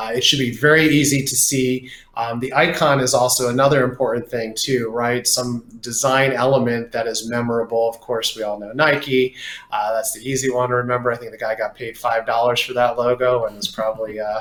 uh, 0.01 0.13
it 0.13 0.25
should 0.25 0.39
be 0.39 0.51
very 0.51 0.89
easy 0.89 1.23
to 1.23 1.37
see. 1.37 1.91
Um, 2.17 2.41
the 2.41 2.53
icon 2.55 3.01
is 3.01 3.13
also 3.13 3.49
another 3.49 3.85
important 3.85 4.29
thing 4.29 4.55
too, 4.55 4.89
right? 4.89 5.27
Some 5.27 5.65
design 5.81 6.33
element 6.33 6.91
that 6.93 7.07
is 7.07 7.29
memorable. 7.29 7.89
Of 7.89 8.01
course, 8.01 8.35
we 8.37 8.43
all 8.43 8.59
know 8.59 8.73
Nike. 8.73 9.35
Uh, 9.71 9.93
that's 9.95 10.13
the 10.13 10.21
easy 10.21 10.51
one 10.51 10.71
to 10.71 10.77
remember. 10.77 11.13
I 11.13 11.17
think 11.17 11.33
the 11.33 11.39
guy 11.39 11.55
got 11.55 11.75
paid 11.75 11.99
five 11.99 12.25
dollars 12.25 12.61
for 12.61 12.73
that 12.75 12.97
logo 12.97 13.45
and 13.45 13.59
is 13.59 13.69
probably 13.69 14.21
uh, 14.21 14.41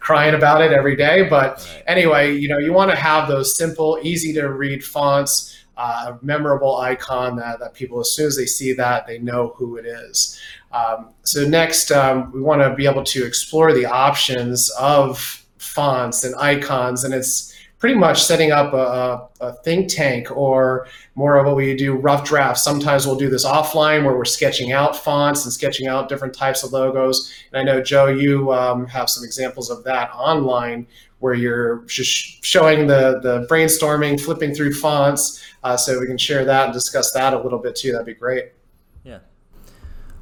crying 0.00 0.34
about 0.34 0.60
it 0.60 0.72
every 0.72 0.96
day. 0.96 1.28
But 1.28 1.50
anyway, 1.86 2.34
you 2.36 2.48
know, 2.48 2.58
you 2.58 2.72
want 2.72 2.90
to 2.90 2.96
have 2.96 3.28
those 3.28 3.56
simple, 3.56 3.98
easy 4.02 4.32
to 4.34 4.48
read 4.52 4.84
fonts. 4.84 5.52
Uh, 5.78 6.14
a 6.14 6.24
memorable 6.24 6.78
icon 6.78 7.36
that, 7.36 7.58
that 7.60 7.74
people, 7.74 8.00
as 8.00 8.10
soon 8.10 8.26
as 8.26 8.34
they 8.34 8.46
see 8.46 8.72
that, 8.72 9.06
they 9.06 9.18
know 9.18 9.52
who 9.58 9.76
it 9.76 9.84
is. 9.84 10.40
Um, 10.72 11.10
so 11.22 11.46
next, 11.46 11.90
um, 11.90 12.32
we 12.32 12.40
want 12.40 12.62
to 12.62 12.74
be 12.74 12.86
able 12.86 13.04
to 13.04 13.24
explore 13.24 13.72
the 13.72 13.86
options 13.86 14.70
of 14.78 15.44
fonts 15.58 16.24
and 16.24 16.34
icons, 16.36 17.04
and 17.04 17.14
it's 17.14 17.54
pretty 17.78 17.94
much 17.94 18.22
setting 18.22 18.52
up 18.52 18.72
a, 18.72 19.28
a, 19.44 19.52
think 19.62 19.88
tank 19.88 20.34
or 20.34 20.88
more 21.14 21.36
of 21.36 21.46
what 21.46 21.56
we 21.56 21.76
do 21.76 21.94
rough 21.94 22.24
drafts. 22.24 22.62
Sometimes 22.62 23.06
we'll 23.06 23.16
do 23.16 23.28
this 23.28 23.44
offline 23.44 24.04
where 24.04 24.16
we're 24.16 24.24
sketching 24.24 24.72
out 24.72 24.96
fonts 24.96 25.44
and 25.44 25.52
sketching 25.52 25.86
out 25.86 26.08
different 26.08 26.34
types 26.34 26.62
of 26.62 26.72
logos. 26.72 27.32
And 27.52 27.60
I 27.60 27.62
know, 27.62 27.82
Joe, 27.82 28.06
you 28.06 28.52
um, 28.52 28.86
have 28.86 29.10
some 29.10 29.24
examples 29.24 29.70
of 29.70 29.84
that 29.84 30.10
online 30.14 30.86
where 31.18 31.34
you're 31.34 31.84
just 31.86 32.44
showing 32.44 32.86
the, 32.86 33.20
the 33.22 33.46
brainstorming, 33.50 34.20
flipping 34.20 34.54
through 34.54 34.72
fonts. 34.72 35.42
Uh, 35.62 35.76
so 35.76 36.00
we 36.00 36.06
can 36.06 36.18
share 36.18 36.44
that 36.44 36.64
and 36.64 36.72
discuss 36.72 37.12
that 37.12 37.34
a 37.34 37.38
little 37.38 37.58
bit 37.58 37.76
too. 37.76 37.92
That'd 37.92 38.06
be 38.06 38.14
great. 38.14 38.52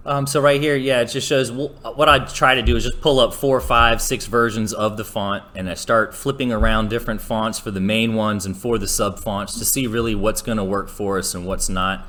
Um, 0.06 0.26
so 0.26 0.40
right 0.40 0.60
here, 0.60 0.76
yeah, 0.76 1.00
it 1.00 1.06
just 1.06 1.26
shows 1.26 1.50
what 1.50 2.08
I 2.08 2.18
try 2.18 2.56
to 2.56 2.62
do 2.62 2.76
is 2.76 2.84
just 2.84 3.00
pull 3.00 3.20
up 3.20 3.32
four, 3.32 3.58
five, 3.60 4.02
six 4.02 4.26
versions 4.26 4.74
of 4.74 4.98
the 4.98 5.04
font, 5.04 5.44
and 5.54 5.68
I 5.68 5.74
start 5.74 6.14
flipping 6.14 6.52
around 6.52 6.90
different 6.90 7.22
fonts 7.22 7.58
for 7.58 7.70
the 7.70 7.80
main 7.80 8.14
ones 8.14 8.44
and 8.44 8.54
for 8.54 8.76
the 8.76 8.88
sub 8.88 9.18
fonts 9.18 9.58
to 9.58 9.64
see 9.64 9.86
really 9.86 10.14
what's 10.14 10.42
going 10.42 10.58
to 10.58 10.64
work 10.64 10.90
for 10.90 11.18
us 11.18 11.34
and 11.34 11.46
what's 11.46 11.70
not. 11.70 12.06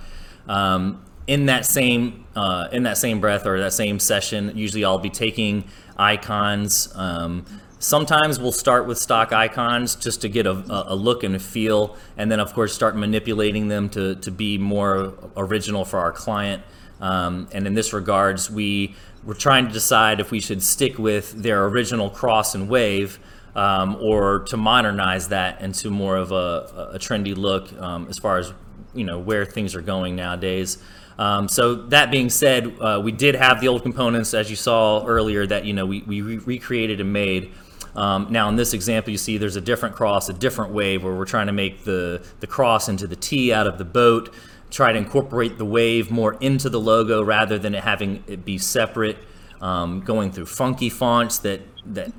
Um, 0.48 1.04
in 1.26 1.46
that 1.48 1.66
same 1.66 2.26
uh, 2.36 2.68
in 2.72 2.84
that 2.84 2.98
same 2.98 3.20
breath 3.20 3.46
or 3.46 3.60
that 3.60 3.74
same 3.74 4.00
session, 4.00 4.52
usually 4.56 4.84
I'll 4.84 5.00
be 5.00 5.10
taking 5.10 5.64
icons. 5.98 6.94
Um, 6.96 7.46
Sometimes 7.78 8.40
we'll 8.40 8.52
start 8.52 8.88
with 8.88 8.98
stock 8.98 9.32
icons 9.32 9.96
just 9.96 10.22
to 10.22 10.30
get 10.30 10.48
a, 10.48 10.64
a 10.88 10.96
look 10.96 11.24
and 11.24 11.36
a 11.36 11.40
feel, 11.40 11.96
and 12.18 12.32
then 12.32 12.40
of 12.40 12.52
course 12.54 12.74
start 12.74 12.96
manipulating 12.96 13.68
them 13.68 13.90
to, 13.90 14.16
to 14.16 14.32
be 14.32 14.58
more 14.58 15.14
original 15.38 15.86
for 15.86 16.00
our 16.00 16.12
client. 16.12 16.64
Um, 17.02 17.48
and 17.52 17.68
in 17.68 17.74
this 17.74 17.94
regards, 17.94 18.50
we 18.50 18.96
were 19.24 19.34
trying 19.34 19.68
to 19.68 19.74
decide 19.74 20.20
if 20.20 20.32
we 20.32 20.40
should 20.40 20.62
stick 20.62 20.98
with 20.98 21.32
their 21.32 21.66
original 21.66 22.10
cross 22.10 22.56
and 22.56 22.70
wave 22.70 23.20
um, 23.56 23.98
or 24.00 24.40
to 24.40 24.58
modernize 24.58 25.30
that 25.30 25.62
into 25.62 25.90
more 25.90 26.18
of 26.18 26.32
a, 26.32 26.92
a 26.94 27.00
trendy 27.00 27.36
look 27.36 27.72
um, 27.82 28.08
as 28.10 28.18
far 28.18 28.38
as 28.38 28.54
you 28.94 29.04
know 29.04 29.20
where 29.20 29.46
things 29.46 29.76
are 29.76 29.82
going 29.82 30.16
nowadays. 30.16 30.78
Um, 31.18 31.48
so 31.48 31.76
that 31.76 32.12
being 32.12 32.30
said, 32.30 32.78
uh, 32.80 33.00
we 33.02 33.14
did 33.14 33.36
have 33.36 33.62
the 33.62 33.70
old 33.70 33.84
components 33.84 34.34
as 34.34 34.50
you 34.50 34.58
saw 34.58 35.06
earlier 35.06 35.48
that 35.48 35.66
you 35.66 35.74
know 35.74 35.86
we, 35.86 36.02
we 36.02 36.22
re- 36.22 36.38
recreated 36.38 37.00
and 37.00 37.12
made. 37.12 37.52
Um, 37.96 38.28
now 38.30 38.50
in 38.50 38.58
this 38.58 38.74
example, 38.74 39.12
you 39.12 39.18
see 39.18 39.38
there's 39.38 39.56
a 39.56 39.62
different 39.62 39.96
cross, 39.96 40.28
a 40.28 40.34
different 40.34 40.74
wave 40.74 41.04
where 41.04 41.14
we're 41.14 41.26
trying 41.26 41.48
to 41.48 41.54
make 41.54 41.86
the 41.86 42.26
the 42.42 42.48
cross 42.48 42.90
into 42.90 43.08
the 43.08 43.16
T 43.16 43.54
out 43.54 43.68
of 43.68 43.78
the 43.78 43.86
boat 43.86 44.34
try 44.76 44.92
to 44.92 44.98
incorporate 44.98 45.58
the 45.58 45.64
wave 45.64 46.12
more 46.12 46.34
into 46.42 46.70
the 46.70 46.80
logo 46.80 47.24
rather 47.24 47.58
than 47.58 47.74
it 47.74 47.84
having 47.84 48.22
it 48.28 48.44
be 48.44 48.58
separate. 48.58 49.18
Um, 49.62 50.02
going 50.02 50.34
through 50.34 50.48
funky 50.48 50.90
fonts 50.90 51.40
that 51.40 51.62
that 51.94 52.12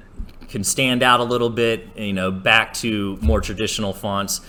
can 0.49 0.65
stand 0.65 1.03
out 1.03 1.21
a 1.21 1.25
little 1.25 1.51
bit, 1.51 1.87
you 1.97 2.15
know, 2.15 2.31
back 2.31 2.73
to 2.75 3.19
more 3.21 3.43
traditional 3.43 3.93
fonts. 3.93 4.41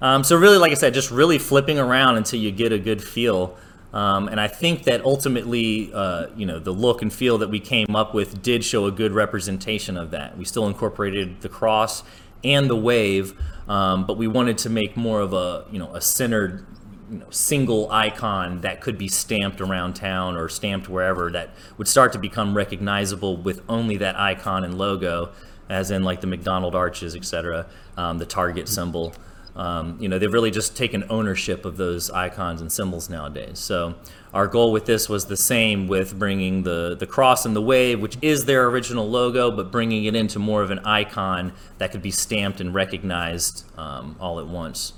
Um, 0.00 0.22
so 0.22 0.36
really, 0.36 0.58
like 0.58 0.70
I 0.70 0.74
said, 0.74 0.94
just 0.94 1.10
really 1.10 1.38
flipping 1.38 1.78
around 1.78 2.18
until 2.18 2.38
you 2.38 2.52
get 2.52 2.72
a 2.72 2.78
good 2.78 3.02
feel. 3.02 3.56
Um, 3.92 4.28
and 4.28 4.38
I 4.38 4.46
think 4.46 4.84
that 4.84 5.04
ultimately, 5.04 5.90
uh, 5.92 6.26
you 6.36 6.46
know, 6.46 6.60
the 6.60 6.70
look 6.70 7.02
and 7.02 7.12
feel 7.12 7.38
that 7.38 7.48
we 7.48 7.58
came 7.58 7.96
up 7.96 8.14
with 8.14 8.42
did 8.42 8.64
show 8.64 8.86
a 8.86 8.92
good 8.92 9.12
representation 9.12 9.96
of 9.96 10.12
that. 10.12 10.38
We 10.38 10.44
still 10.44 10.68
incorporated 10.68 11.40
the 11.40 11.48
cross 11.48 12.04
and 12.44 12.70
the 12.70 12.76
wave, 12.76 13.34
um, 13.68 14.06
but 14.06 14.18
we 14.18 14.28
wanted 14.28 14.58
to 14.58 14.70
make 14.70 14.96
more 14.96 15.20
of 15.20 15.32
a, 15.32 15.64
you 15.72 15.78
know, 15.78 15.92
a 15.94 16.00
centered 16.00 16.66
you 17.10 17.18
know, 17.18 17.30
single 17.30 17.90
icon 17.90 18.60
that 18.62 18.80
could 18.80 18.98
be 18.98 19.08
stamped 19.08 19.60
around 19.60 19.94
town 19.94 20.36
or 20.36 20.48
stamped 20.48 20.88
wherever 20.88 21.30
that 21.30 21.50
would 21.78 21.88
start 21.88 22.12
to 22.12 22.18
become 22.18 22.56
recognizable 22.56 23.36
with 23.36 23.62
only 23.68 23.96
that 23.98 24.18
icon 24.18 24.64
and 24.64 24.76
logo, 24.76 25.30
as 25.68 25.90
in 25.90 26.02
like 26.02 26.20
the 26.20 26.26
McDonald 26.26 26.74
arches, 26.74 27.14
etc., 27.14 27.66
um, 27.96 28.18
the 28.18 28.26
Target 28.26 28.68
symbol. 28.68 29.14
Um, 29.54 29.96
you 29.98 30.08
know, 30.08 30.18
they've 30.18 30.32
really 30.32 30.50
just 30.50 30.76
taken 30.76 31.04
ownership 31.08 31.64
of 31.64 31.78
those 31.78 32.10
icons 32.10 32.60
and 32.60 32.70
symbols 32.70 33.08
nowadays. 33.08 33.58
So 33.58 33.94
our 34.34 34.46
goal 34.46 34.70
with 34.70 34.84
this 34.84 35.08
was 35.08 35.26
the 35.26 35.36
same 35.36 35.88
with 35.88 36.18
bringing 36.18 36.64
the, 36.64 36.94
the 36.94 37.06
cross 37.06 37.46
and 37.46 37.56
the 37.56 37.62
wave, 37.62 38.00
which 38.00 38.18
is 38.20 38.44
their 38.44 38.66
original 38.66 39.08
logo, 39.08 39.50
but 39.50 39.72
bringing 39.72 40.04
it 40.04 40.14
into 40.14 40.38
more 40.38 40.62
of 40.62 40.70
an 40.70 40.80
icon 40.80 41.54
that 41.78 41.90
could 41.90 42.02
be 42.02 42.10
stamped 42.10 42.60
and 42.60 42.74
recognized 42.74 43.64
um, 43.78 44.16
all 44.20 44.38
at 44.38 44.46
once. 44.46 44.92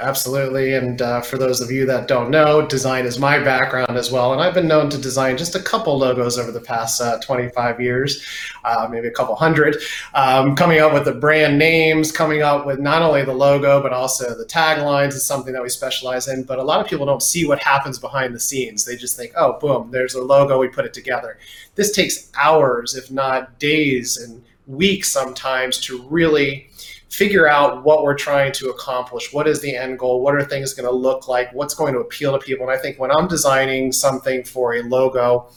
Absolutely. 0.00 0.74
And 0.74 1.00
uh, 1.00 1.20
for 1.20 1.38
those 1.38 1.60
of 1.60 1.70
you 1.70 1.86
that 1.86 2.08
don't 2.08 2.30
know, 2.30 2.66
design 2.66 3.06
is 3.06 3.18
my 3.18 3.38
background 3.38 3.96
as 3.96 4.10
well. 4.10 4.32
And 4.32 4.40
I've 4.42 4.54
been 4.54 4.66
known 4.66 4.90
to 4.90 4.98
design 4.98 5.36
just 5.36 5.54
a 5.54 5.60
couple 5.60 5.96
logos 5.96 6.38
over 6.38 6.50
the 6.50 6.60
past 6.60 7.00
uh, 7.00 7.18
25 7.20 7.80
years, 7.80 8.24
uh, 8.64 8.88
maybe 8.90 9.08
a 9.08 9.12
couple 9.12 9.34
hundred, 9.36 9.76
um, 10.14 10.56
coming 10.56 10.80
up 10.80 10.92
with 10.92 11.04
the 11.04 11.12
brand 11.12 11.58
names, 11.58 12.10
coming 12.10 12.42
up 12.42 12.66
with 12.66 12.80
not 12.80 13.02
only 13.02 13.24
the 13.24 13.32
logo, 13.32 13.82
but 13.82 13.92
also 13.92 14.36
the 14.36 14.44
taglines 14.44 15.14
is 15.14 15.26
something 15.26 15.52
that 15.52 15.62
we 15.62 15.68
specialize 15.68 16.28
in. 16.28 16.42
But 16.42 16.58
a 16.58 16.64
lot 16.64 16.80
of 16.80 16.86
people 16.86 17.06
don't 17.06 17.22
see 17.22 17.46
what 17.46 17.58
happens 17.60 17.98
behind 17.98 18.34
the 18.34 18.40
scenes. 18.40 18.84
They 18.84 18.96
just 18.96 19.16
think, 19.16 19.32
oh, 19.36 19.58
boom, 19.60 19.90
there's 19.90 20.14
a 20.14 20.22
logo, 20.22 20.58
we 20.58 20.68
put 20.68 20.84
it 20.84 20.94
together. 20.94 21.38
This 21.76 21.92
takes 21.92 22.30
hours, 22.36 22.94
if 22.94 23.10
not 23.10 23.58
days 23.58 24.16
and 24.16 24.42
weeks 24.66 25.10
sometimes 25.10 25.78
to 25.78 26.02
really 26.08 26.68
figure 27.10 27.48
out 27.48 27.84
what 27.84 28.02
we're 28.02 28.14
trying 28.14 28.52
to 28.52 28.68
accomplish. 28.70 29.32
What 29.32 29.46
is 29.46 29.60
the 29.60 29.74
end 29.74 29.98
goal? 29.98 30.22
What 30.22 30.34
are 30.34 30.44
things 30.44 30.74
going 30.74 30.88
to 30.88 30.94
look 30.94 31.28
like? 31.28 31.52
What's 31.52 31.74
going 31.74 31.94
to 31.94 32.00
appeal 32.00 32.32
to 32.32 32.44
people? 32.44 32.68
And 32.68 32.76
I 32.76 32.80
think 32.80 32.98
when 32.98 33.10
I'm 33.10 33.28
designing 33.28 33.92
something 33.92 34.44
for 34.44 34.74
a 34.74 34.82
logo, 34.82 35.48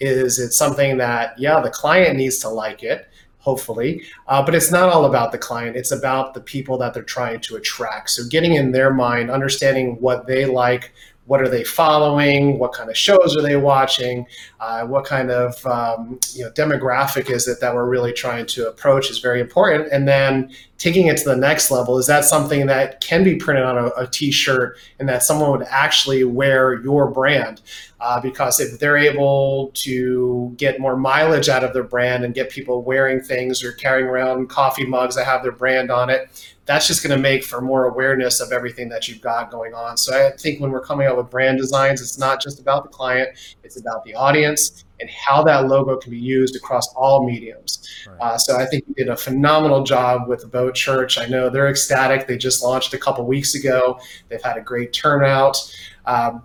is 0.00 0.38
it's 0.38 0.56
something 0.56 0.96
that 0.98 1.38
yeah 1.38 1.60
the 1.60 1.70
client 1.70 2.16
needs 2.16 2.38
to 2.38 2.48
like 2.48 2.82
it 2.82 3.08
hopefully 3.38 4.02
uh, 4.26 4.42
but 4.44 4.54
it's 4.54 4.70
not 4.70 4.88
all 4.88 5.04
about 5.04 5.32
the 5.32 5.38
client 5.38 5.76
it's 5.76 5.92
about 5.92 6.34
the 6.34 6.40
people 6.40 6.76
that 6.78 6.94
they're 6.94 7.02
trying 7.02 7.40
to 7.40 7.56
attract 7.56 8.10
so 8.10 8.22
getting 8.28 8.54
in 8.54 8.72
their 8.72 8.92
mind 8.92 9.30
understanding 9.30 9.96
what 10.00 10.26
they 10.26 10.44
like 10.46 10.92
what 11.26 11.40
are 11.40 11.48
they 11.48 11.64
following? 11.64 12.58
What 12.58 12.72
kind 12.72 12.90
of 12.90 12.96
shows 12.96 13.36
are 13.36 13.42
they 13.42 13.56
watching? 13.56 14.26
Uh, 14.60 14.86
what 14.86 15.04
kind 15.04 15.30
of 15.30 15.64
um, 15.66 16.18
you 16.34 16.44
know 16.44 16.50
demographic 16.50 17.30
is 17.30 17.48
it 17.48 17.60
that 17.60 17.74
we're 17.74 17.88
really 17.88 18.12
trying 18.12 18.46
to 18.46 18.68
approach 18.68 19.10
is 19.10 19.18
very 19.20 19.40
important. 19.40 19.88
And 19.90 20.06
then 20.06 20.50
taking 20.76 21.06
it 21.06 21.16
to 21.18 21.24
the 21.24 21.36
next 21.36 21.70
level 21.70 21.98
is 21.98 22.06
that 22.08 22.24
something 22.24 22.66
that 22.66 23.00
can 23.00 23.24
be 23.24 23.36
printed 23.36 23.64
on 23.64 23.78
a 23.78 23.86
a 23.96 24.06
t-shirt 24.06 24.76
and 24.98 25.08
that 25.08 25.22
someone 25.22 25.50
would 25.50 25.66
actually 25.70 26.24
wear 26.24 26.74
your 26.82 27.10
brand? 27.10 27.62
Uh, 28.00 28.20
because 28.20 28.60
if 28.60 28.78
they're 28.78 28.98
able 28.98 29.70
to 29.72 30.52
get 30.58 30.78
more 30.78 30.94
mileage 30.94 31.48
out 31.48 31.64
of 31.64 31.72
their 31.72 31.84
brand 31.84 32.22
and 32.22 32.34
get 32.34 32.50
people 32.50 32.82
wearing 32.82 33.18
things 33.18 33.64
or 33.64 33.72
carrying 33.72 34.06
around 34.06 34.48
coffee 34.50 34.84
mugs 34.84 35.14
that 35.14 35.24
have 35.24 35.42
their 35.42 35.52
brand 35.52 35.90
on 35.90 36.10
it 36.10 36.53
that's 36.66 36.86
just 36.86 37.02
going 37.02 37.14
to 37.14 37.22
make 37.22 37.44
for 37.44 37.60
more 37.60 37.86
awareness 37.86 38.40
of 38.40 38.52
everything 38.52 38.88
that 38.88 39.06
you've 39.06 39.20
got 39.20 39.50
going 39.50 39.74
on. 39.74 39.96
So 39.96 40.14
I 40.14 40.34
think 40.36 40.60
when 40.60 40.70
we're 40.70 40.80
coming 40.80 41.06
out 41.06 41.16
with 41.16 41.30
brand 41.30 41.58
designs, 41.58 42.00
it's 42.00 42.18
not 42.18 42.40
just 42.40 42.58
about 42.58 42.84
the 42.84 42.88
client, 42.88 43.30
it's 43.62 43.78
about 43.78 44.04
the 44.04 44.14
audience 44.14 44.84
and 45.00 45.10
how 45.10 45.42
that 45.44 45.66
logo 45.66 45.96
can 45.96 46.10
be 46.10 46.18
used 46.18 46.56
across 46.56 46.88
all 46.94 47.26
mediums. 47.26 47.86
Right. 48.08 48.16
Uh, 48.20 48.38
so 48.38 48.56
I 48.56 48.64
think 48.66 48.84
you 48.88 48.94
did 48.94 49.08
a 49.08 49.16
phenomenal 49.16 49.82
job 49.82 50.28
with 50.28 50.40
the 50.40 50.46
Boat 50.46 50.74
Church. 50.74 51.18
I 51.18 51.26
know 51.26 51.50
they're 51.50 51.68
ecstatic. 51.68 52.26
They 52.26 52.38
just 52.38 52.62
launched 52.62 52.94
a 52.94 52.98
couple 52.98 53.26
weeks 53.26 53.54
ago. 53.54 53.98
They've 54.28 54.42
had 54.42 54.56
a 54.56 54.62
great 54.62 54.92
turnout. 54.92 55.58
Um, 56.06 56.44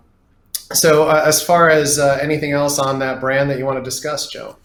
so 0.74 1.08
uh, 1.08 1.24
as 1.26 1.42
far 1.42 1.70
as 1.70 1.98
uh, 1.98 2.20
anything 2.22 2.52
else 2.52 2.78
on 2.78 3.00
that 3.00 3.20
brand 3.20 3.50
that 3.50 3.58
you 3.58 3.66
want 3.66 3.78
to 3.78 3.84
discuss, 3.84 4.28
Joe? 4.30 4.58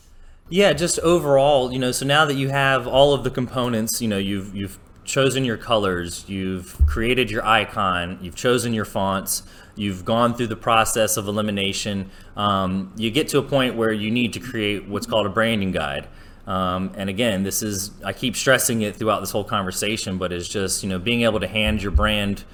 Yeah, 0.51 0.73
just 0.73 0.99
overall, 1.01 1.73
you 1.73 1.79
know, 1.79 1.93
so 1.93 2.05
now 2.05 2.27
that 2.27 2.35
you 2.35 2.49
have 2.51 2.87
all 2.87 3.15
of 3.15 3.25
the 3.25 3.31
components, 3.31 4.03
you 4.03 4.09
know, 4.09 4.19
you've 4.19 4.55
you've 4.55 4.79
chosen 5.05 5.45
your 5.45 5.57
colors, 5.57 6.25
you've 6.29 6.77
created 6.87 7.31
your 7.31 7.45
icon, 7.45 8.19
you've 8.23 8.35
chosen 8.35 8.73
your 8.73 8.85
fonts, 8.85 9.43
you've 9.77 10.05
gone 10.05 10.35
through 10.35 10.47
the 10.47 10.57
process 10.57 11.17
of 11.17 11.29
elimination, 11.29 12.11
um, 12.37 12.93
you 12.97 13.11
get 13.11 13.29
to 13.29 13.39
a 13.39 13.43
point 13.43 13.77
where 13.77 13.93
you 13.93 14.11
need 14.11 14.33
to 14.33 14.41
create 14.41 14.89
what's 14.89 15.07
called 15.07 15.27
a 15.27 15.31
branding 15.31 15.73
guide. 15.73 16.09
Um, 16.47 16.93
and 16.97 17.09
again, 17.09 17.43
this 17.43 17.63
is, 17.63 17.91
I 18.05 18.13
keep 18.13 18.37
stressing 18.37 18.83
it 18.83 18.97
throughout 18.97 19.21
this 19.21 19.31
whole 19.31 19.45
conversation, 19.45 20.19
but 20.19 20.33
it's 20.33 20.49
just, 20.49 20.83
you 20.83 20.89
know, 20.89 20.99
being 20.99 21.23
able 21.23 21.41
to 21.41 21.49
hand 21.49 21.83
your 21.83 21.93
brand 21.93 22.45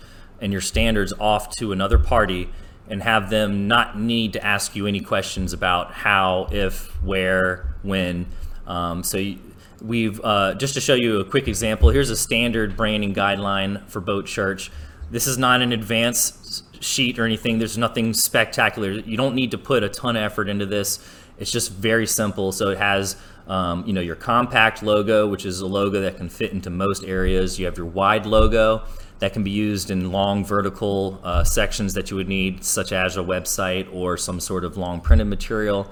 and 0.40 0.52
your 0.52 0.60
standards 0.60 1.12
off 1.18 1.54
to 1.56 1.72
another 1.72 1.98
party 1.98 2.50
and 2.88 3.02
have 3.02 3.30
them 3.30 3.68
not 3.68 3.98
need 3.98 4.32
to 4.32 4.44
ask 4.44 4.74
you 4.74 4.86
any 4.86 5.00
questions 5.00 5.52
about 5.52 5.92
how, 5.92 6.48
if, 6.50 7.02
where, 7.02 7.74
when. 7.82 8.26
Um, 8.66 9.02
so 9.02 9.18
you, 9.18 9.38
We've 9.80 10.20
uh, 10.22 10.54
just 10.54 10.74
to 10.74 10.80
show 10.80 10.94
you 10.94 11.20
a 11.20 11.24
quick 11.24 11.48
example. 11.48 11.90
Here's 11.90 12.10
a 12.10 12.16
standard 12.16 12.76
branding 12.76 13.14
guideline 13.14 13.88
for 13.88 14.00
Boat 14.00 14.26
Church. 14.26 14.70
This 15.10 15.26
is 15.26 15.38
not 15.38 15.62
an 15.62 15.72
advanced 15.72 16.82
sheet 16.82 17.18
or 17.18 17.24
anything. 17.24 17.58
There's 17.58 17.78
nothing 17.78 18.12
spectacular. 18.14 18.90
You 18.90 19.16
don't 19.16 19.34
need 19.34 19.50
to 19.52 19.58
put 19.58 19.82
a 19.82 19.88
ton 19.88 20.16
of 20.16 20.22
effort 20.22 20.48
into 20.48 20.66
this. 20.66 20.98
It's 21.38 21.50
just 21.50 21.72
very 21.72 22.06
simple. 22.06 22.52
So 22.52 22.68
it 22.68 22.78
has, 22.78 23.16
um, 23.48 23.86
you 23.86 23.92
know, 23.92 24.00
your 24.00 24.16
compact 24.16 24.82
logo, 24.82 25.26
which 25.26 25.46
is 25.46 25.60
a 25.60 25.66
logo 25.66 26.02
that 26.02 26.18
can 26.18 26.28
fit 26.28 26.52
into 26.52 26.70
most 26.70 27.02
areas. 27.04 27.58
You 27.58 27.64
have 27.66 27.76
your 27.76 27.86
wide 27.86 28.26
logo 28.26 28.82
that 29.18 29.32
can 29.32 29.42
be 29.42 29.50
used 29.50 29.90
in 29.90 30.12
long 30.12 30.44
vertical 30.44 31.20
uh, 31.24 31.44
sections 31.44 31.94
that 31.94 32.10
you 32.10 32.16
would 32.16 32.28
need, 32.28 32.64
such 32.64 32.92
as 32.92 33.16
a 33.16 33.20
website 33.20 33.92
or 33.92 34.16
some 34.16 34.40
sort 34.40 34.64
of 34.64 34.76
long 34.76 35.00
printed 35.00 35.26
material 35.26 35.90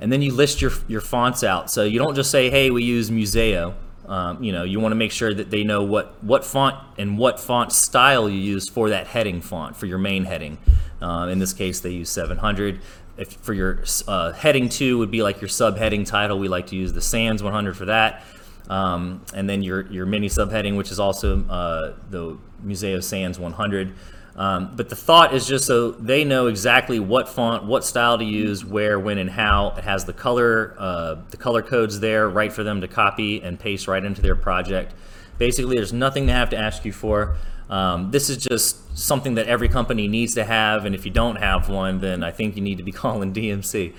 and 0.00 0.12
then 0.12 0.22
you 0.22 0.32
list 0.32 0.60
your 0.60 0.72
your 0.86 1.00
fonts 1.00 1.42
out. 1.42 1.70
So 1.70 1.84
you 1.84 1.98
don't 1.98 2.14
just 2.14 2.30
say, 2.30 2.50
"Hey, 2.50 2.70
we 2.70 2.84
use 2.84 3.10
Museo." 3.10 3.74
Um, 4.08 4.42
you 4.42 4.52
know, 4.52 4.64
you 4.64 4.80
want 4.80 4.92
to 4.92 4.96
make 4.96 5.12
sure 5.12 5.34
that 5.34 5.50
they 5.50 5.64
know 5.64 5.82
what 5.82 6.22
what 6.24 6.44
font 6.44 6.76
and 6.96 7.18
what 7.18 7.38
font 7.38 7.72
style 7.72 8.28
you 8.28 8.38
use 8.38 8.68
for 8.68 8.88
that 8.88 9.06
heading 9.06 9.42
font 9.42 9.76
for 9.76 9.86
your 9.86 9.98
main 9.98 10.24
heading. 10.24 10.58
Uh, 11.00 11.28
in 11.30 11.38
this 11.38 11.52
case, 11.52 11.80
they 11.80 11.90
use 11.90 12.10
700. 12.10 12.80
If 13.18 13.32
for 13.34 13.52
your 13.52 13.84
uh, 14.06 14.32
heading 14.32 14.68
two 14.68 14.98
would 14.98 15.10
be 15.10 15.22
like 15.22 15.40
your 15.40 15.48
subheading 15.48 16.06
title, 16.06 16.38
we 16.38 16.48
like 16.48 16.68
to 16.68 16.76
use 16.76 16.92
the 16.92 17.00
Sans 17.00 17.42
100 17.42 17.76
for 17.76 17.84
that. 17.86 18.22
Um, 18.68 19.24
and 19.34 19.48
then 19.48 19.62
your 19.62 19.86
your 19.92 20.06
mini 20.06 20.28
subheading, 20.28 20.76
which 20.76 20.90
is 20.90 20.98
also 20.98 21.44
uh, 21.46 21.94
the 22.10 22.38
Museo 22.62 23.00
Sans 23.00 23.38
100. 23.38 23.94
Um, 24.38 24.70
but 24.76 24.88
the 24.88 24.94
thought 24.94 25.34
is 25.34 25.48
just 25.48 25.66
so 25.66 25.90
they 25.90 26.22
know 26.22 26.46
exactly 26.46 27.00
what 27.00 27.28
font, 27.28 27.64
what 27.64 27.84
style 27.84 28.18
to 28.18 28.24
use, 28.24 28.64
where, 28.64 28.98
when, 28.98 29.18
and 29.18 29.28
how. 29.28 29.74
It 29.76 29.82
has 29.82 30.04
the 30.04 30.12
color, 30.12 30.76
uh, 30.78 31.16
the 31.30 31.36
color 31.36 31.60
codes 31.60 31.98
there, 31.98 32.28
right 32.28 32.52
for 32.52 32.62
them 32.62 32.80
to 32.80 32.88
copy 32.88 33.42
and 33.42 33.58
paste 33.58 33.88
right 33.88 34.04
into 34.04 34.22
their 34.22 34.36
project. 34.36 34.94
Basically, 35.38 35.74
there's 35.74 35.92
nothing 35.92 36.28
to 36.28 36.32
have 36.32 36.50
to 36.50 36.56
ask 36.56 36.84
you 36.84 36.92
for. 36.92 37.36
Um, 37.68 38.12
this 38.12 38.30
is 38.30 38.36
just 38.36 38.96
something 38.96 39.34
that 39.34 39.48
every 39.48 39.68
company 39.68 40.06
needs 40.06 40.34
to 40.36 40.44
have, 40.44 40.84
and 40.84 40.94
if 40.94 41.04
you 41.04 41.10
don't 41.10 41.36
have 41.36 41.68
one, 41.68 41.98
then 41.98 42.22
I 42.22 42.30
think 42.30 42.54
you 42.54 42.62
need 42.62 42.78
to 42.78 42.84
be 42.84 42.92
calling 43.02 43.34
DMC. 43.34 43.92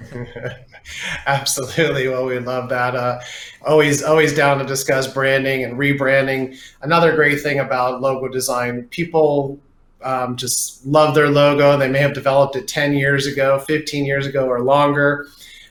Absolutely. 1.26 2.08
Well, 2.08 2.26
we 2.26 2.38
love 2.38 2.68
that. 2.70 2.94
Uh, 2.94 3.20
always, 3.66 4.02
always 4.02 4.34
down 4.34 4.58
to 4.58 4.64
discuss 4.64 5.12
branding 5.12 5.64
and 5.64 5.74
rebranding. 5.78 6.58
Another 6.82 7.14
great 7.14 7.40
thing 7.40 7.58
about 7.60 8.00
logo 8.00 8.28
design, 8.28 8.84
people 8.90 9.58
um, 10.02 10.36
just 10.36 10.84
love 10.86 11.14
their 11.14 11.28
logo. 11.28 11.76
They 11.76 11.88
may 11.88 11.98
have 11.98 12.14
developed 12.14 12.56
it 12.56 12.66
10 12.68 12.94
years 12.94 13.26
ago, 13.26 13.58
15 13.58 14.04
years 14.04 14.26
ago, 14.26 14.46
or 14.46 14.60
longer. 14.62 15.26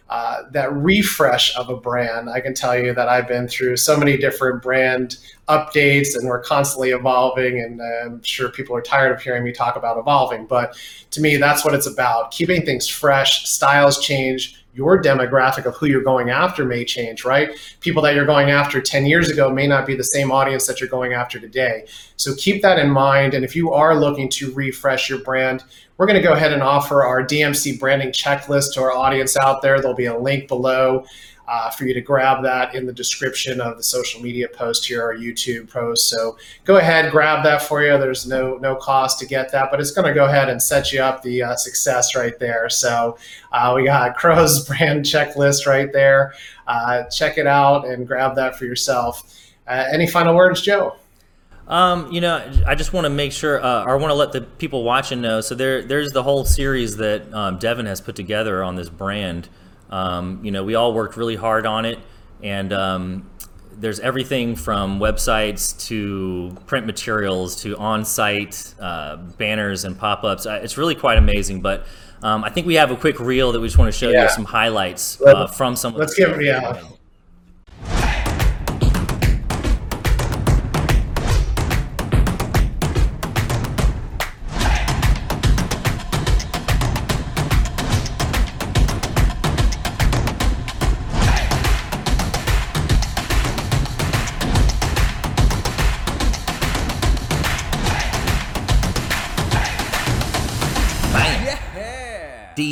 Uh, 0.09 0.41
that 0.49 0.73
refresh 0.73 1.55
of 1.55 1.69
a 1.69 1.75
brand, 1.75 2.31
I 2.31 2.39
can 2.39 2.55
tell 2.55 2.75
you 2.75 2.95
that 2.95 3.07
I've 3.07 3.27
been 3.27 3.47
through 3.47 3.77
so 3.77 3.95
many 3.95 4.17
different 4.17 4.63
brand 4.63 5.17
updates 5.47 6.15
and 6.15 6.27
we're 6.27 6.41
constantly 6.41 6.89
evolving. 6.89 7.59
And 7.59 7.79
I'm 7.79 8.23
sure 8.23 8.49
people 8.49 8.75
are 8.75 8.81
tired 8.81 9.11
of 9.11 9.21
hearing 9.21 9.43
me 9.43 9.51
talk 9.51 9.75
about 9.75 9.99
evolving. 9.99 10.47
But 10.47 10.75
to 11.11 11.21
me, 11.21 11.37
that's 11.37 11.63
what 11.63 11.75
it's 11.75 11.85
about 11.85 12.31
keeping 12.31 12.65
things 12.65 12.87
fresh, 12.87 13.47
styles 13.47 13.99
change, 13.99 14.65
your 14.79 15.01
demographic 15.01 15.65
of 15.65 15.75
who 15.75 15.87
you're 15.87 16.01
going 16.01 16.29
after 16.29 16.63
may 16.63 16.85
change, 16.85 17.25
right? 17.25 17.49
People 17.81 18.01
that 18.01 18.15
you're 18.15 18.25
going 18.25 18.49
after 18.49 18.79
10 18.79 19.05
years 19.05 19.29
ago 19.29 19.51
may 19.51 19.67
not 19.67 19.85
be 19.85 19.93
the 19.93 20.03
same 20.03 20.31
audience 20.31 20.65
that 20.67 20.79
you're 20.79 20.89
going 20.89 21.11
after 21.11 21.37
today. 21.37 21.85
So 22.15 22.33
keep 22.35 22.61
that 22.61 22.79
in 22.79 22.89
mind. 22.89 23.33
And 23.33 23.43
if 23.43 23.57
you 23.57 23.73
are 23.73 23.93
looking 23.93 24.29
to 24.29 24.53
refresh 24.53 25.09
your 25.09 25.19
brand, 25.19 25.65
we're 25.97 26.05
going 26.05 26.21
to 26.21 26.25
go 26.25 26.31
ahead 26.31 26.53
and 26.53 26.63
offer 26.63 27.03
our 27.03 27.21
DMC 27.21 27.77
branding 27.77 28.13
checklist 28.13 28.73
to 28.75 28.81
our 28.81 28.93
audience 28.93 29.35
out 29.43 29.61
there. 29.61 29.81
There'll 29.81 29.97
be 29.97 30.05
a 30.05 30.17
link 30.17 30.47
below 30.47 31.03
uh, 31.49 31.71
for 31.71 31.85
you 31.85 31.95
to 31.95 32.01
grab 32.01 32.43
that 32.43 32.75
in 32.75 32.85
the 32.85 32.93
description 32.93 33.59
of 33.59 33.75
the 33.75 33.81
social 33.81 34.21
media 34.21 34.47
post 34.47 34.85
here 34.85 35.03
or 35.03 35.17
YouTube 35.17 35.67
post. 35.67 36.07
So 36.07 36.37
go 36.63 36.77
ahead, 36.77 37.11
grab 37.11 37.43
that 37.43 37.63
for 37.63 37.81
you. 37.81 37.97
There's 37.97 38.27
no 38.27 38.57
no 38.57 38.75
cost 38.75 39.17
to 39.19 39.25
get 39.25 39.51
that, 39.51 39.71
but 39.71 39.79
it's 39.79 39.89
going 39.89 40.07
to 40.07 40.13
go 40.13 40.25
ahead 40.25 40.49
and 40.49 40.61
set 40.61 40.93
you 40.93 41.01
up 41.01 41.23
the 41.23 41.41
uh, 41.41 41.55
success 41.55 42.15
right 42.15 42.37
there. 42.37 42.69
So 42.69 43.17
uh, 43.51 43.73
we 43.75 43.85
got 43.85 44.15
Crow's 44.17 44.67
brand 44.67 45.05
checklist 45.05 45.65
right 45.65 45.91
there. 45.91 46.35
Uh, 46.67 47.05
check 47.05 47.39
it 47.39 47.47
out 47.47 47.87
and 47.87 48.05
grab 48.05 48.35
that 48.35 48.55
for 48.55 48.65
yourself. 48.65 49.35
Uh, 49.67 49.85
any 49.91 50.05
final 50.05 50.35
words, 50.35 50.61
Joe? 50.61 50.97
Um, 51.67 52.11
you 52.11 52.21
know, 52.21 52.51
I 52.65 52.75
just 52.75 52.93
want 52.93 53.05
to 53.05 53.09
make 53.09 53.31
sure, 53.31 53.63
uh, 53.63 53.85
or 53.85 53.91
I 53.91 53.95
want 53.95 54.09
to 54.09 54.15
let 54.15 54.31
the 54.31 54.41
people 54.41 54.83
watching 54.83 55.21
know. 55.21 55.41
So 55.41 55.53
there, 55.55 55.83
there's 55.83 56.11
the 56.11 56.23
whole 56.23 56.45
series 56.45 56.97
that 56.97 57.31
um, 57.33 57.57
Devin 57.57 57.85
has 57.85 58.01
put 58.01 58.15
together 58.15 58.63
on 58.63 58.75
this 58.75 58.89
brand. 58.89 59.49
Um, 59.89 60.43
you 60.43 60.51
know, 60.51 60.63
we 60.63 60.75
all 60.75 60.93
worked 60.93 61.17
really 61.17 61.35
hard 61.35 61.65
on 61.65 61.85
it, 61.85 61.99
and 62.43 62.71
um, 62.73 63.29
there's 63.71 63.99
everything 63.99 64.55
from 64.55 64.99
websites 64.99 65.87
to 65.87 66.55
print 66.67 66.85
materials 66.85 67.61
to 67.63 67.77
on-site 67.77 68.73
uh, 68.79 69.15
banners 69.15 69.85
and 69.85 69.97
pop-ups. 69.97 70.45
Uh, 70.45 70.59
it's 70.61 70.77
really 70.77 70.95
quite 70.95 71.17
amazing. 71.17 71.61
But 71.61 71.85
um, 72.21 72.43
I 72.43 72.49
think 72.49 72.67
we 72.67 72.75
have 72.75 72.91
a 72.91 72.95
quick 72.95 73.19
reel 73.19 73.51
that 73.53 73.59
we 73.59 73.67
just 73.67 73.77
want 73.77 73.91
to 73.91 73.97
show 73.97 74.09
yeah. 74.09 74.23
you 74.23 74.29
some 74.29 74.45
highlights 74.45 75.21
uh, 75.21 75.47
from 75.47 75.75
some. 75.75 75.93
Let's 75.95 76.15
give 76.15 76.41
yeah. 76.41 76.81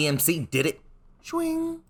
DMC 0.07 0.49
did 0.49 0.65
it. 0.65 0.81
Swing. 1.21 1.81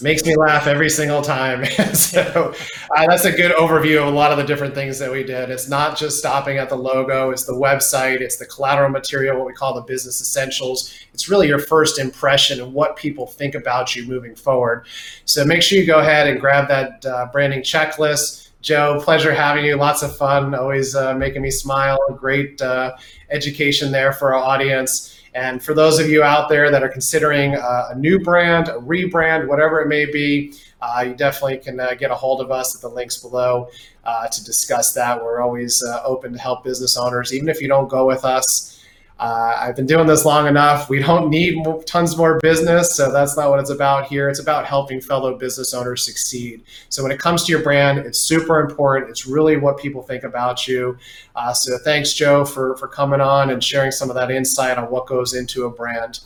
Makes 0.00 0.24
me 0.24 0.34
laugh 0.34 0.66
every 0.66 0.90
single 0.90 1.22
time. 1.22 1.64
so 1.94 2.52
uh, 2.96 3.06
that's 3.06 3.24
a 3.24 3.30
good 3.30 3.52
overview 3.52 4.02
of 4.02 4.08
a 4.08 4.16
lot 4.16 4.32
of 4.32 4.38
the 4.38 4.42
different 4.42 4.74
things 4.74 4.98
that 4.98 5.10
we 5.10 5.22
did. 5.22 5.50
It's 5.50 5.68
not 5.68 5.96
just 5.96 6.18
stopping 6.18 6.58
at 6.58 6.68
the 6.68 6.74
logo, 6.74 7.30
it's 7.30 7.44
the 7.44 7.52
website, 7.52 8.20
it's 8.20 8.38
the 8.38 8.46
collateral 8.46 8.90
material, 8.90 9.36
what 9.36 9.46
we 9.46 9.52
call 9.52 9.74
the 9.74 9.82
business 9.82 10.20
essentials. 10.20 10.92
It's 11.14 11.28
really 11.28 11.46
your 11.46 11.60
first 11.60 12.00
impression 12.00 12.60
and 12.60 12.74
what 12.74 12.96
people 12.96 13.28
think 13.28 13.54
about 13.54 13.94
you 13.94 14.04
moving 14.08 14.34
forward. 14.34 14.86
So 15.26 15.44
make 15.44 15.62
sure 15.62 15.78
you 15.78 15.86
go 15.86 16.00
ahead 16.00 16.26
and 16.26 16.40
grab 16.40 16.66
that 16.68 17.06
uh, 17.06 17.28
branding 17.30 17.60
checklist. 17.60 18.50
Joe, 18.60 19.00
pleasure 19.00 19.32
having 19.32 19.64
you. 19.64 19.76
Lots 19.76 20.02
of 20.02 20.16
fun, 20.16 20.56
always 20.56 20.96
uh, 20.96 21.14
making 21.14 21.42
me 21.42 21.52
smile. 21.52 21.98
Great 22.16 22.60
uh, 22.60 22.96
education 23.30 23.92
there 23.92 24.12
for 24.12 24.34
our 24.34 24.42
audience. 24.42 25.17
And 25.38 25.62
for 25.62 25.72
those 25.72 26.00
of 26.00 26.10
you 26.10 26.24
out 26.24 26.48
there 26.48 26.68
that 26.68 26.82
are 26.82 26.88
considering 26.88 27.54
uh, 27.54 27.90
a 27.90 27.94
new 27.94 28.18
brand, 28.18 28.66
a 28.66 28.72
rebrand, 28.72 29.46
whatever 29.46 29.80
it 29.80 29.86
may 29.86 30.04
be, 30.04 30.52
uh, 30.82 31.04
you 31.06 31.14
definitely 31.14 31.58
can 31.58 31.78
uh, 31.78 31.94
get 31.94 32.10
a 32.10 32.14
hold 32.14 32.40
of 32.40 32.50
us 32.50 32.74
at 32.74 32.80
the 32.80 32.88
links 32.88 33.18
below 33.18 33.68
uh, 34.04 34.26
to 34.26 34.44
discuss 34.44 34.92
that. 34.94 35.22
We're 35.22 35.40
always 35.40 35.80
uh, 35.84 36.02
open 36.04 36.32
to 36.32 36.38
help 36.40 36.64
business 36.64 36.96
owners, 36.96 37.32
even 37.32 37.48
if 37.48 37.62
you 37.62 37.68
don't 37.68 37.88
go 37.88 38.04
with 38.04 38.24
us. 38.24 38.77
Uh, 39.18 39.56
I've 39.58 39.74
been 39.74 39.86
doing 39.86 40.06
this 40.06 40.24
long 40.24 40.46
enough. 40.46 40.88
We 40.88 41.00
don't 41.02 41.28
need 41.28 41.64
tons 41.86 42.16
more 42.16 42.38
business, 42.40 42.94
so 42.94 43.10
that's 43.10 43.36
not 43.36 43.50
what 43.50 43.58
it's 43.58 43.70
about 43.70 44.06
here. 44.06 44.28
It's 44.28 44.38
about 44.38 44.64
helping 44.64 45.00
fellow 45.00 45.36
business 45.36 45.74
owners 45.74 46.04
succeed. 46.04 46.62
So 46.88 47.02
when 47.02 47.10
it 47.10 47.18
comes 47.18 47.42
to 47.44 47.52
your 47.52 47.62
brand, 47.62 47.98
it's 47.98 48.18
super 48.18 48.60
important. 48.60 49.10
It's 49.10 49.26
really 49.26 49.56
what 49.56 49.76
people 49.76 50.02
think 50.02 50.22
about 50.22 50.68
you. 50.68 50.96
Uh, 51.34 51.52
so 51.52 51.78
thanks, 51.78 52.12
Joe, 52.12 52.44
for 52.44 52.76
for 52.76 52.86
coming 52.86 53.20
on 53.20 53.50
and 53.50 53.62
sharing 53.62 53.90
some 53.90 54.08
of 54.08 54.14
that 54.14 54.30
insight 54.30 54.78
on 54.78 54.84
what 54.84 55.06
goes 55.06 55.34
into 55.34 55.64
a 55.64 55.70
brand. 55.70 56.20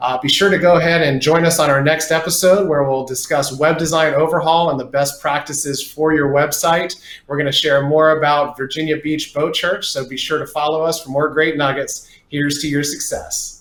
Uh, 0.00 0.18
be 0.18 0.28
sure 0.28 0.50
to 0.50 0.58
go 0.58 0.76
ahead 0.76 1.02
and 1.02 1.22
join 1.22 1.46
us 1.46 1.58
on 1.58 1.70
our 1.70 1.82
next 1.82 2.10
episode 2.10 2.68
where 2.68 2.82
we'll 2.82 3.06
discuss 3.06 3.56
web 3.58 3.78
design 3.78 4.12
overhaul 4.12 4.70
and 4.70 4.78
the 4.78 4.84
best 4.84 5.20
practices 5.20 5.82
for 5.82 6.12
your 6.14 6.30
website. 6.30 7.00
We're 7.26 7.36
going 7.36 7.46
to 7.46 7.52
share 7.52 7.86
more 7.86 8.18
about 8.18 8.56
Virginia 8.56 8.98
Beach 8.98 9.32
Boat 9.32 9.54
Church, 9.54 9.88
so 9.88 10.06
be 10.06 10.16
sure 10.16 10.38
to 10.38 10.46
follow 10.46 10.82
us 10.82 11.02
for 11.02 11.10
more 11.10 11.30
great 11.30 11.56
nuggets. 11.56 12.10
Here's 12.34 12.58
to 12.62 12.68
your 12.68 12.82
success. 12.82 13.53